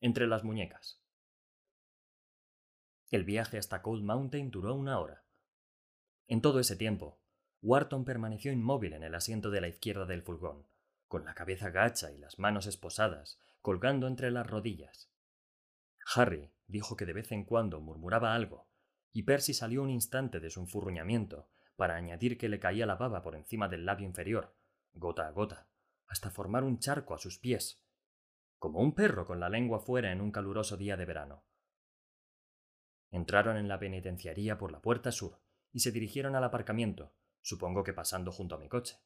entre 0.00 0.26
las 0.26 0.44
muñecas. 0.44 1.02
El 3.10 3.24
viaje 3.24 3.58
hasta 3.58 3.82
Cold 3.82 4.04
Mountain 4.04 4.50
duró 4.50 4.74
una 4.74 4.98
hora. 4.98 5.24
En 6.26 6.40
todo 6.40 6.60
ese 6.60 6.76
tiempo, 6.76 7.20
Wharton 7.60 8.04
permaneció 8.04 8.52
inmóvil 8.52 8.92
en 8.92 9.02
el 9.02 9.14
asiento 9.14 9.50
de 9.50 9.60
la 9.60 9.68
izquierda 9.68 10.06
del 10.06 10.22
furgón, 10.22 10.66
con 11.06 11.24
la 11.24 11.34
cabeza 11.34 11.70
gacha 11.70 12.12
y 12.12 12.18
las 12.18 12.38
manos 12.38 12.66
esposadas, 12.66 13.38
colgando 13.60 14.06
entre 14.06 14.30
las 14.30 14.46
rodillas. 14.46 15.07
Harry 16.14 16.50
dijo 16.66 16.96
que 16.96 17.06
de 17.06 17.12
vez 17.12 17.32
en 17.32 17.44
cuando 17.44 17.80
murmuraba 17.80 18.34
algo, 18.34 18.68
y 19.12 19.24
Percy 19.24 19.54
salió 19.54 19.82
un 19.82 19.90
instante 19.90 20.40
de 20.40 20.50
su 20.50 20.60
enfurruñamiento 20.60 21.48
para 21.76 21.96
añadir 21.96 22.38
que 22.38 22.48
le 22.48 22.60
caía 22.60 22.86
la 22.86 22.96
baba 22.96 23.22
por 23.22 23.34
encima 23.34 23.68
del 23.68 23.84
labio 23.84 24.06
inferior, 24.06 24.56
gota 24.92 25.26
a 25.26 25.30
gota, 25.30 25.68
hasta 26.06 26.30
formar 26.30 26.64
un 26.64 26.78
charco 26.78 27.14
a 27.14 27.18
sus 27.18 27.38
pies, 27.38 27.82
como 28.58 28.80
un 28.80 28.94
perro 28.94 29.26
con 29.26 29.38
la 29.38 29.48
lengua 29.48 29.80
fuera 29.80 30.10
en 30.10 30.20
un 30.20 30.32
caluroso 30.32 30.76
día 30.76 30.96
de 30.96 31.04
verano. 31.04 31.44
Entraron 33.10 33.56
en 33.56 33.68
la 33.68 33.78
penitenciaría 33.78 34.58
por 34.58 34.72
la 34.72 34.80
puerta 34.80 35.12
sur 35.12 35.40
y 35.72 35.80
se 35.80 35.92
dirigieron 35.92 36.34
al 36.34 36.44
aparcamiento, 36.44 37.14
supongo 37.40 37.84
que 37.84 37.92
pasando 37.92 38.32
junto 38.32 38.56
a 38.56 38.58
mi 38.58 38.68
coche. 38.68 38.98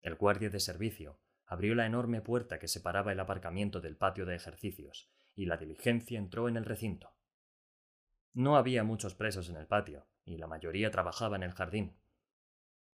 El 0.00 0.16
guardia 0.16 0.50
de 0.50 0.60
servicio 0.60 1.20
abrió 1.46 1.74
la 1.74 1.86
enorme 1.86 2.20
puerta 2.20 2.58
que 2.58 2.68
separaba 2.68 3.12
el 3.12 3.20
aparcamiento 3.20 3.80
del 3.80 3.96
patio 3.96 4.26
de 4.26 4.34
ejercicios, 4.34 5.13
y 5.34 5.46
la 5.46 5.56
diligencia 5.56 6.18
entró 6.18 6.48
en 6.48 6.56
el 6.56 6.64
recinto. 6.64 7.14
No 8.32 8.56
había 8.56 8.84
muchos 8.84 9.14
presos 9.14 9.48
en 9.48 9.56
el 9.56 9.66
patio, 9.66 10.06
y 10.24 10.38
la 10.38 10.46
mayoría 10.46 10.90
trabajaba 10.90 11.36
en 11.36 11.42
el 11.42 11.52
jardín. 11.52 11.96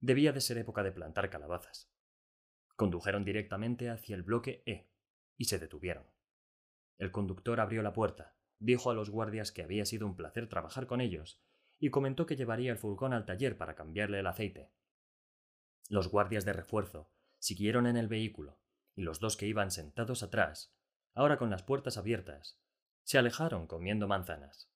Debía 0.00 0.32
de 0.32 0.40
ser 0.40 0.58
época 0.58 0.82
de 0.82 0.92
plantar 0.92 1.30
calabazas. 1.30 1.90
Condujeron 2.76 3.24
directamente 3.24 3.90
hacia 3.90 4.16
el 4.16 4.22
bloque 4.22 4.62
E, 4.66 4.90
y 5.36 5.46
se 5.46 5.58
detuvieron. 5.58 6.06
El 6.98 7.10
conductor 7.10 7.60
abrió 7.60 7.82
la 7.82 7.92
puerta, 7.92 8.36
dijo 8.58 8.90
a 8.90 8.94
los 8.94 9.10
guardias 9.10 9.52
que 9.52 9.62
había 9.62 9.86
sido 9.86 10.06
un 10.06 10.16
placer 10.16 10.48
trabajar 10.48 10.86
con 10.86 11.00
ellos 11.00 11.42
y 11.78 11.88
comentó 11.88 12.26
que 12.26 12.36
llevaría 12.36 12.70
el 12.70 12.78
furgón 12.78 13.14
al 13.14 13.24
taller 13.24 13.56
para 13.56 13.74
cambiarle 13.74 14.20
el 14.20 14.26
aceite. 14.26 14.70
Los 15.88 16.08
guardias 16.08 16.44
de 16.44 16.52
refuerzo 16.52 17.10
siguieron 17.38 17.86
en 17.86 17.96
el 17.96 18.06
vehículo 18.06 18.60
y 18.94 19.02
los 19.02 19.18
dos 19.18 19.38
que 19.38 19.46
iban 19.46 19.70
sentados 19.70 20.22
atrás, 20.22 20.76
ahora 21.14 21.38
con 21.38 21.50
las 21.50 21.62
puertas 21.62 21.96
abiertas, 21.96 22.58
se 23.02 23.18
alejaron 23.18 23.66
comiendo 23.66 24.06
manzanas. 24.06 24.70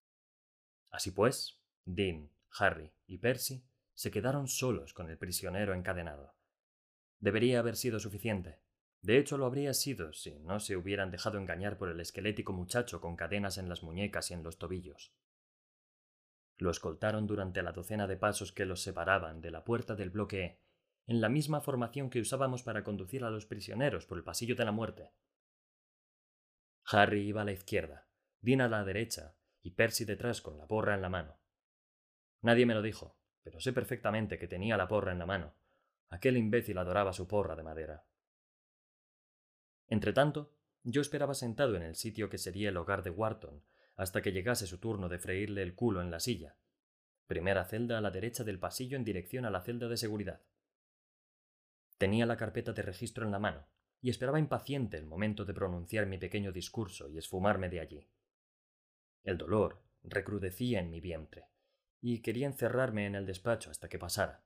Así 0.90 1.11
pues, 1.11 1.61
Dean, 1.85 2.31
Harry 2.59 2.92
y 3.07 3.18
Percy 3.18 3.64
se 3.94 4.11
quedaron 4.11 4.49
solos 4.49 4.94
con 4.94 5.09
el 5.11 5.18
prisionero 5.18 5.75
encadenado. 5.75 6.35
Debería 7.20 7.61
haber 7.61 7.77
sido 7.77 8.01
suficiente. 8.01 8.61
De 9.03 9.18
hecho, 9.18 9.37
lo 9.37 9.47
habría 9.47 9.75
sido 9.75 10.12
si 10.12 10.39
no 10.41 10.61
se 10.61 10.76
hubieran 10.76 11.11
dejado 11.11 11.39
engañar 11.39 11.76
por 11.76 11.89
el 11.91 12.01
esquelético 12.01 12.53
muchacho 12.53 13.01
con 13.01 13.16
cadenas 13.16 13.59
en 13.59 13.68
las 13.68 13.82
muñecas 13.82 14.30
y 14.30 14.35
en 14.35 14.43
los 14.43 14.59
tobillos. 14.59 15.12
Lo 16.57 16.70
escoltaron 16.70 17.26
durante 17.26 17.62
la 17.62 17.72
docena 17.72 18.07
de 18.07 18.16
pasos 18.16 18.53
que 18.53 18.64
los 18.64 18.82
separaban 18.82 19.41
de 19.41 19.51
la 19.51 19.64
puerta 19.64 19.95
del 19.95 20.11
bloque 20.11 20.45
E, 20.45 20.61
en 21.07 21.20
la 21.20 21.28
misma 21.28 21.61
formación 21.61 22.09
que 22.09 22.20
usábamos 22.20 22.62
para 22.62 22.82
conducir 22.82 23.24
a 23.24 23.30
los 23.30 23.47
prisioneros 23.47 24.07
por 24.07 24.16
el 24.16 24.24
pasillo 24.24 24.55
de 24.55 24.64
la 24.64 24.72
muerte. 24.72 25.11
Harry 26.87 27.22
iba 27.22 27.43
a 27.43 27.45
la 27.45 27.53
izquierda, 27.53 28.09
Dean 28.41 28.61
a 28.61 28.68
la 28.68 28.85
derecha 28.85 29.35
y 29.62 29.70
Percy 29.70 30.05
detrás 30.05 30.43
con 30.43 30.59
la 30.59 30.66
porra 30.66 30.95
en 30.95 31.01
la 31.01 31.09
mano. 31.09 31.41
Nadie 32.43 32.66
me 32.66 32.74
lo 32.74 32.82
dijo, 32.82 33.16
pero 33.43 33.59
sé 33.59 33.72
perfectamente 33.72 34.39
que 34.39 34.49
tenía 34.49 34.76
la 34.76 34.87
porra 34.87 35.12
en 35.12 35.18
la 35.18 35.24
mano. 35.24 35.55
Aquel 36.11 36.37
imbécil 36.37 36.76
adoraba 36.76 37.14
su 37.14 37.26
porra 37.26 37.57
de 37.57 37.62
madera. 37.62 38.05
Entretanto, 39.89 40.55
yo 40.82 41.01
esperaba 41.01 41.32
sentado 41.32 41.74
en 41.74 41.82
el 41.82 41.95
sitio 41.95 42.28
que 42.28 42.37
sería 42.37 42.68
el 42.68 42.76
hogar 42.76 43.03
de 43.03 43.11
Wharton, 43.11 43.64
hasta 43.97 44.20
que 44.20 44.32
llegase 44.32 44.66
su 44.66 44.78
turno 44.78 45.09
de 45.09 45.18
freírle 45.18 45.62
el 45.62 45.74
culo 45.74 46.03
en 46.03 46.11
la 46.11 46.20
silla. 46.20 46.59
Primera 47.26 47.64
celda 47.64 47.97
a 47.97 48.03
la 48.03 48.11
derecha 48.11 48.45
del 48.45 48.59
pasillo 48.59 48.99
en 48.99 49.05
dirección 49.05 49.47
a 49.47 49.51
la 49.51 49.62
celda 49.62 49.89
de 49.89 49.97
seguridad. 49.97 50.43
Tenía 51.97 52.26
la 52.26 52.37
carpeta 52.37 52.74
de 52.74 52.82
registro 52.82 53.24
en 53.24 53.32
la 53.32 53.39
mano 53.39 53.66
y 54.05 54.11
esperaba 54.11 54.38
impaciente 54.38 54.98
el 54.98 55.07
momento 55.07 55.46
de 55.46 55.55
pronunciar 55.55 56.05
mi 56.05 56.18
pequeño 56.18 56.52
discurso 56.52 57.09
y 57.09 57.16
esfumarme 57.16 57.70
de 57.70 57.80
allí. 57.80 58.11
El 59.22 59.38
dolor 59.38 59.82
recrudecía 60.02 60.80
en 60.80 60.90
mi 60.90 61.00
vientre 61.00 61.48
y 62.02 62.20
quería 62.20 62.46
encerrarme 62.46 63.07
en 63.07 63.14
el 63.14 63.24
despacho 63.24 63.70
hasta 63.70 63.88
que 63.88 63.98
pasara. 63.98 64.44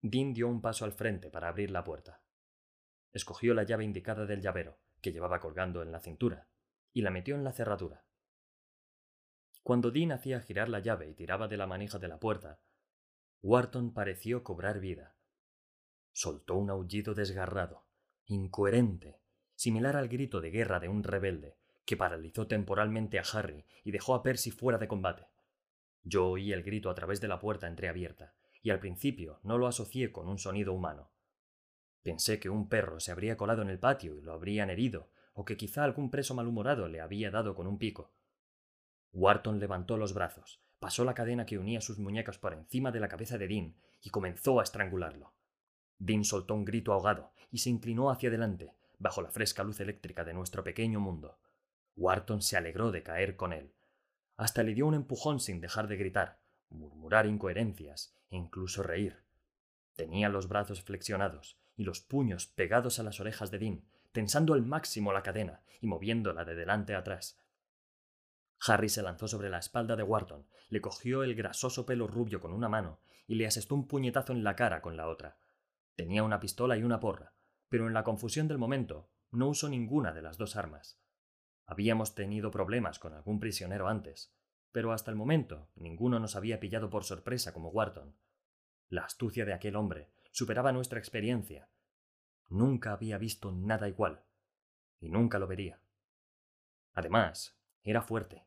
Dean 0.00 0.32
dio 0.32 0.48
un 0.48 0.62
paso 0.62 0.86
al 0.86 0.92
frente 0.92 1.28
para 1.28 1.48
abrir 1.48 1.70
la 1.70 1.84
puerta. 1.84 2.22
Escogió 3.12 3.52
la 3.52 3.64
llave 3.64 3.84
indicada 3.84 4.24
del 4.24 4.40
llavero, 4.40 4.80
que 5.02 5.12
llevaba 5.12 5.38
colgando 5.38 5.82
en 5.82 5.92
la 5.92 6.00
cintura, 6.00 6.48
y 6.94 7.02
la 7.02 7.10
metió 7.10 7.34
en 7.34 7.44
la 7.44 7.52
cerradura. 7.52 8.06
Cuando 9.62 9.90
Dean 9.90 10.10
hacía 10.10 10.40
girar 10.40 10.70
la 10.70 10.78
llave 10.78 11.10
y 11.10 11.12
tiraba 11.12 11.48
de 11.48 11.58
la 11.58 11.66
manija 11.66 11.98
de 11.98 12.08
la 12.08 12.18
puerta, 12.18 12.62
Wharton 13.42 13.92
pareció 13.92 14.42
cobrar 14.42 14.80
vida. 14.80 15.18
Soltó 16.12 16.54
un 16.54 16.70
aullido 16.70 17.12
desgarrado, 17.12 17.91
incoherente, 18.32 19.20
similar 19.54 19.96
al 19.96 20.08
grito 20.08 20.40
de 20.40 20.50
guerra 20.50 20.80
de 20.80 20.88
un 20.88 21.04
rebelde, 21.04 21.56
que 21.84 21.96
paralizó 21.96 22.46
temporalmente 22.46 23.18
a 23.18 23.24
Harry 23.32 23.66
y 23.84 23.90
dejó 23.90 24.14
a 24.14 24.22
Percy 24.22 24.50
fuera 24.50 24.78
de 24.78 24.88
combate. 24.88 25.28
Yo 26.02 26.28
oí 26.28 26.52
el 26.52 26.62
grito 26.62 26.90
a 26.90 26.94
través 26.94 27.20
de 27.20 27.28
la 27.28 27.38
puerta 27.38 27.66
entreabierta, 27.66 28.34
y 28.62 28.70
al 28.70 28.80
principio 28.80 29.40
no 29.42 29.58
lo 29.58 29.66
asocié 29.66 30.12
con 30.12 30.28
un 30.28 30.38
sonido 30.38 30.72
humano. 30.72 31.12
Pensé 32.02 32.40
que 32.40 32.48
un 32.48 32.68
perro 32.68 32.98
se 32.98 33.12
habría 33.12 33.36
colado 33.36 33.62
en 33.62 33.68
el 33.68 33.78
patio 33.78 34.16
y 34.16 34.22
lo 34.22 34.32
habrían 34.32 34.70
herido, 34.70 35.10
o 35.34 35.44
que 35.44 35.56
quizá 35.56 35.84
algún 35.84 36.10
preso 36.10 36.34
malhumorado 36.34 36.88
le 36.88 37.00
había 37.00 37.30
dado 37.30 37.54
con 37.54 37.66
un 37.66 37.78
pico. 37.78 38.12
Wharton 39.12 39.60
levantó 39.60 39.96
los 39.96 40.14
brazos, 40.14 40.62
pasó 40.78 41.04
la 41.04 41.14
cadena 41.14 41.46
que 41.46 41.58
unía 41.58 41.80
sus 41.80 41.98
muñecas 41.98 42.38
por 42.38 42.54
encima 42.54 42.90
de 42.90 43.00
la 43.00 43.08
cabeza 43.08 43.38
de 43.38 43.46
Dean 43.46 43.76
y 44.00 44.10
comenzó 44.10 44.58
a 44.58 44.64
estrangularlo. 44.64 45.34
Dean 46.04 46.24
soltó 46.24 46.54
un 46.54 46.64
grito 46.64 46.92
ahogado 46.92 47.30
y 47.52 47.58
se 47.58 47.70
inclinó 47.70 48.10
hacia 48.10 48.28
adelante, 48.28 48.72
bajo 48.98 49.22
la 49.22 49.30
fresca 49.30 49.62
luz 49.62 49.78
eléctrica 49.78 50.24
de 50.24 50.34
nuestro 50.34 50.64
pequeño 50.64 50.98
mundo. 50.98 51.38
Wharton 51.96 52.42
se 52.42 52.56
alegró 52.56 52.90
de 52.90 53.04
caer 53.04 53.36
con 53.36 53.52
él. 53.52 53.72
Hasta 54.36 54.64
le 54.64 54.74
dio 54.74 54.88
un 54.88 54.94
empujón 54.94 55.38
sin 55.38 55.60
dejar 55.60 55.86
de 55.86 55.96
gritar, 55.96 56.40
murmurar 56.70 57.26
incoherencias 57.26 58.16
e 58.30 58.36
incluso 58.36 58.82
reír. 58.82 59.22
Tenía 59.94 60.28
los 60.28 60.48
brazos 60.48 60.82
flexionados 60.82 61.56
y 61.76 61.84
los 61.84 62.00
puños 62.00 62.46
pegados 62.46 62.98
a 62.98 63.04
las 63.04 63.20
orejas 63.20 63.52
de 63.52 63.60
Dean, 63.60 63.84
tensando 64.10 64.54
al 64.54 64.62
máximo 64.62 65.12
la 65.12 65.22
cadena 65.22 65.60
y 65.80 65.86
moviéndola 65.86 66.44
de 66.44 66.56
delante 66.56 66.96
a 66.96 66.98
atrás. 66.98 67.38
Harry 68.66 68.88
se 68.88 69.02
lanzó 69.02 69.28
sobre 69.28 69.50
la 69.50 69.58
espalda 69.58 69.94
de 69.94 70.02
Wharton, 70.02 70.48
le 70.68 70.80
cogió 70.80 71.22
el 71.22 71.36
grasoso 71.36 71.86
pelo 71.86 72.08
rubio 72.08 72.40
con 72.40 72.52
una 72.52 72.68
mano 72.68 72.98
y 73.28 73.36
le 73.36 73.46
asestó 73.46 73.76
un 73.76 73.86
puñetazo 73.86 74.32
en 74.32 74.42
la 74.42 74.56
cara 74.56 74.82
con 74.82 74.96
la 74.96 75.06
otra. 75.06 75.36
Tenía 75.94 76.22
una 76.22 76.40
pistola 76.40 76.76
y 76.76 76.82
una 76.82 77.00
porra, 77.00 77.34
pero 77.68 77.86
en 77.86 77.94
la 77.94 78.04
confusión 78.04 78.48
del 78.48 78.58
momento 78.58 79.10
no 79.30 79.48
usó 79.48 79.68
ninguna 79.68 80.12
de 80.12 80.22
las 80.22 80.38
dos 80.38 80.56
armas. 80.56 81.00
Habíamos 81.66 82.14
tenido 82.14 82.50
problemas 82.50 82.98
con 82.98 83.14
algún 83.14 83.40
prisionero 83.40 83.88
antes, 83.88 84.34
pero 84.72 84.92
hasta 84.92 85.10
el 85.10 85.16
momento 85.16 85.70
ninguno 85.74 86.18
nos 86.18 86.36
había 86.36 86.60
pillado 86.60 86.90
por 86.90 87.04
sorpresa 87.04 87.52
como 87.52 87.70
Wharton. 87.70 88.16
La 88.88 89.04
astucia 89.04 89.44
de 89.44 89.52
aquel 89.52 89.76
hombre 89.76 90.12
superaba 90.30 90.72
nuestra 90.72 90.98
experiencia. 90.98 91.70
Nunca 92.48 92.92
había 92.92 93.18
visto 93.18 93.52
nada 93.52 93.88
igual, 93.88 94.24
y 95.00 95.08
nunca 95.08 95.38
lo 95.38 95.46
vería. 95.46 95.80
Además, 96.94 97.58
era 97.82 98.02
fuerte. 98.02 98.46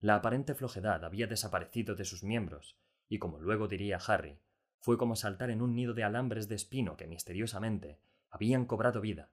La 0.00 0.16
aparente 0.16 0.54
flojedad 0.54 1.04
había 1.04 1.26
desaparecido 1.26 1.94
de 1.94 2.04
sus 2.04 2.22
miembros, 2.22 2.78
y 3.08 3.18
como 3.18 3.40
luego 3.40 3.68
diría 3.68 3.98
Harry, 4.06 4.40
fue 4.84 4.98
como 4.98 5.16
saltar 5.16 5.48
en 5.48 5.62
un 5.62 5.74
nido 5.74 5.94
de 5.94 6.04
alambres 6.04 6.46
de 6.46 6.56
espino 6.56 6.98
que 6.98 7.06
misteriosamente 7.06 7.98
habían 8.28 8.66
cobrado 8.66 9.00
vida. 9.00 9.30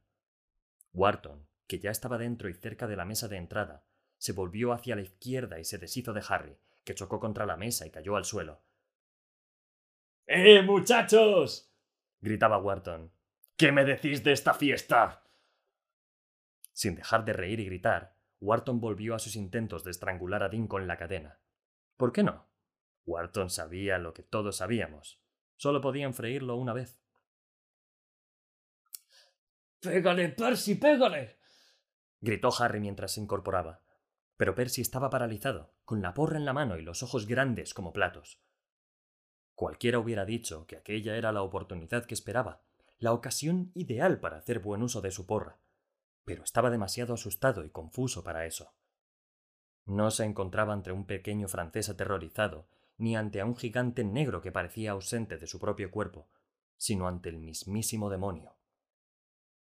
Wharton, 0.94 1.46
que 1.68 1.78
ya 1.78 1.92
estaba 1.92 2.18
dentro 2.18 2.48
y 2.48 2.54
cerca 2.54 2.88
de 2.88 2.96
la 2.96 3.04
mesa 3.04 3.28
de 3.28 3.36
entrada, 3.36 3.84
se 4.18 4.32
volvió 4.32 4.72
hacia 4.72 4.96
la 4.96 5.02
izquierda 5.02 5.60
y 5.60 5.66
se 5.66 5.78
deshizo 5.78 6.14
de 6.14 6.24
Harry, 6.26 6.58
que 6.86 6.96
chocó 6.96 7.20
contra 7.20 7.46
la 7.46 7.58
mesa 7.58 7.86
y 7.86 7.92
cayó 7.92 8.16
al 8.16 8.24
suelo. 8.24 8.62
¡Eh, 10.26 10.62
muchachos! 10.62 11.70
gritaba 12.22 12.58
Wharton. 12.58 13.12
¿Qué 13.58 13.74
me 13.74 13.84
decís 13.84 14.24
de 14.24 14.32
esta 14.32 14.54
fiesta? 14.54 15.26
Sin 16.72 16.96
dejar 16.96 17.26
de 17.26 17.34
reír 17.34 17.60
y 17.60 17.66
gritar, 17.66 18.16
Wharton 18.40 18.80
volvió 18.80 19.16
a 19.16 19.20
sus 19.20 19.36
intentos 19.36 19.84
de 19.84 19.92
estrangular 19.92 20.44
a 20.44 20.48
Dean 20.48 20.68
con 20.68 20.88
la 20.88 20.96
cadena. 20.96 21.42
¿Por 21.98 22.14
qué 22.14 22.24
no? 22.24 22.48
Wharton 23.06 23.50
sabía 23.50 23.98
lo 23.98 24.14
que 24.14 24.24
todos 24.24 24.56
sabíamos. 24.56 25.21
Solo 25.62 25.80
podían 25.80 26.16
freírlo 26.16 26.56
una 26.56 26.74
vez. 26.74 27.00
¡Pégale, 29.80 30.30
Percy, 30.30 30.74
pégale! 30.74 31.38
gritó 32.20 32.50
Harry 32.58 32.80
mientras 32.80 33.12
se 33.12 33.22
incorporaba. 33.22 33.84
Pero 34.38 34.56
Percy 34.56 34.82
estaba 34.82 35.12
paralizado, 35.12 35.76
con 35.86 36.02
la 36.02 36.16
porra 36.16 36.38
en 36.38 36.46
la 36.46 36.54
mano 36.54 36.80
y 36.80 36.82
los 36.82 37.04
ojos 37.04 37.28
grandes 37.28 37.76
como 37.76 37.94
platos. 37.94 38.42
Cualquiera 39.54 40.00
hubiera 40.00 40.26
dicho 40.26 40.66
que 40.66 40.78
aquella 40.78 41.16
era 41.16 41.32
la 41.32 41.44
oportunidad 41.44 42.06
que 42.06 42.16
esperaba, 42.16 42.64
la 42.98 43.14
ocasión 43.14 43.70
ideal 43.76 44.20
para 44.20 44.38
hacer 44.38 44.62
buen 44.62 44.82
uso 44.82 45.00
de 45.02 45.12
su 45.12 45.28
porra, 45.28 45.60
pero 46.26 46.44
estaba 46.44 46.72
demasiado 46.72 47.14
asustado 47.14 47.64
y 47.66 47.70
confuso 47.70 48.24
para 48.24 48.48
eso. 48.48 48.74
No 49.86 50.10
se 50.10 50.24
encontraba 50.24 50.74
ante 50.74 50.92
un 50.92 51.06
pequeño 51.06 51.48
francés 51.48 51.88
aterrorizado, 51.88 52.68
ni 53.02 53.16
ante 53.16 53.44
un 53.44 53.56
gigante 53.56 54.04
negro 54.04 54.42
que 54.42 54.52
parecía 54.52 54.92
ausente 54.92 55.40
de 55.40 55.48
su 55.48 55.60
propio 55.60 55.90
cuerpo, 55.90 56.30
sino 56.78 57.08
ante 57.08 57.30
el 57.30 57.40
mismísimo 57.40 58.12
demonio. 58.12 58.56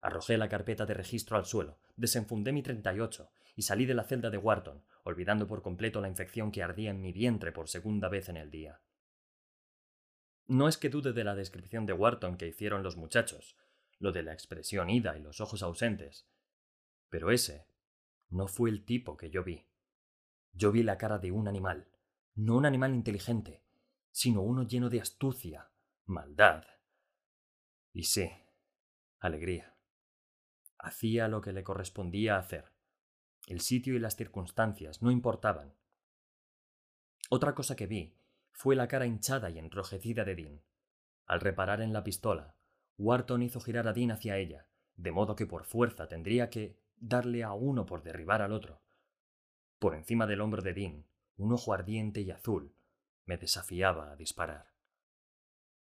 Arrojé 0.02 0.38
la 0.38 0.50
carpeta 0.50 0.86
de 0.86 0.94
registro 0.94 1.38
al 1.38 1.46
suelo, 1.46 1.80
desenfundé 1.96 2.52
mi 2.52 2.62
38 2.62 3.32
y 3.56 3.62
salí 3.62 3.86
de 3.86 3.94
la 3.94 4.04
celda 4.04 4.30
de 4.30 4.38
Wharton, 4.38 4.84
olvidando 5.06 5.48
por 5.48 5.62
completo 5.62 6.02
la 6.02 6.10
infección 6.10 6.52
que 6.52 6.62
ardía 6.62 6.90
en 6.90 7.00
mi 7.00 7.14
vientre 7.14 7.54
por 7.54 7.70
segunda 7.70 8.10
vez 8.10 8.28
en 8.28 8.36
el 8.36 8.52
día. 8.52 8.82
No 10.48 10.68
es 10.68 10.78
que 10.78 10.90
dude 10.90 11.14
de 11.14 11.24
la 11.24 11.34
descripción 11.34 11.86
de 11.86 11.94
Wharton 11.94 12.36
que 12.36 12.50
hicieron 12.50 12.84
los 12.84 12.98
muchachos, 12.98 13.56
lo 13.98 14.12
de 14.12 14.24
la 14.24 14.34
expresión 14.34 14.90
ida 14.90 15.18
y 15.18 15.22
los 15.22 15.40
ojos 15.40 15.64
ausentes. 15.64 16.28
Pero 17.08 17.32
ese 17.32 17.66
no 18.30 18.48
fue 18.48 18.70
el 18.70 18.84
tipo 18.84 19.16
que 19.16 19.30
yo 19.30 19.46
vi. 19.46 19.70
Yo 20.52 20.74
vi 20.74 20.84
la 20.84 20.98
cara 20.98 21.18
de 21.18 21.32
un 21.32 21.48
animal, 21.48 21.88
no 22.36 22.56
un 22.56 22.66
animal 22.66 22.94
inteligente, 22.94 23.64
sino 24.12 24.42
uno 24.42 24.64
lleno 24.64 24.90
de 24.90 25.02
astucia, 25.02 25.70
maldad. 26.06 26.64
Y 27.94 28.04
sí, 28.04 28.30
alegría. 29.20 29.76
Hacía 30.78 31.28
lo 31.28 31.42
que 31.42 31.54
le 31.54 31.64
correspondía 31.64 32.38
hacer. 32.38 32.72
El 33.48 33.60
sitio 33.60 33.96
y 33.96 34.00
las 34.00 34.16
circunstancias 34.16 35.02
no 35.02 35.12
importaban. 35.12 35.76
Otra 37.30 37.56
cosa 37.56 37.76
que 37.76 37.88
vi 37.88 38.18
fue 38.52 38.76
la 38.76 38.88
cara 38.88 39.06
hinchada 39.06 39.50
y 39.50 39.60
enrojecida 39.60 40.24
de 40.26 40.36
Dean. 40.36 40.62
Al 41.26 41.40
reparar 41.40 41.82
en 41.82 41.94
la 41.94 42.04
pistola, 42.04 42.56
Wharton 42.98 43.42
hizo 43.42 43.60
girar 43.60 43.88
a 43.88 43.94
Dean 43.94 44.12
hacia 44.12 44.38
ella, 44.38 44.68
de 44.96 45.12
modo 45.12 45.36
que 45.36 45.46
por 45.46 45.66
fuerza 45.66 46.08
tendría 46.08 46.50
que 46.50 46.78
darle 46.98 47.44
a 47.44 47.54
uno 47.54 47.86
por 47.86 48.04
derribar 48.04 48.42
al 48.42 48.52
otro. 48.52 48.82
Por 49.80 49.96
encima 49.96 50.28
del 50.28 50.42
hombro 50.42 50.62
de 50.62 50.74
Dean, 50.74 51.06
un 51.42 51.54
ojo 51.54 51.74
ardiente 51.74 52.22
y 52.22 52.32
azul 52.32 52.76
me 53.26 53.38
desafiaba 53.38 54.12
a 54.12 54.16
disparar. 54.16 54.71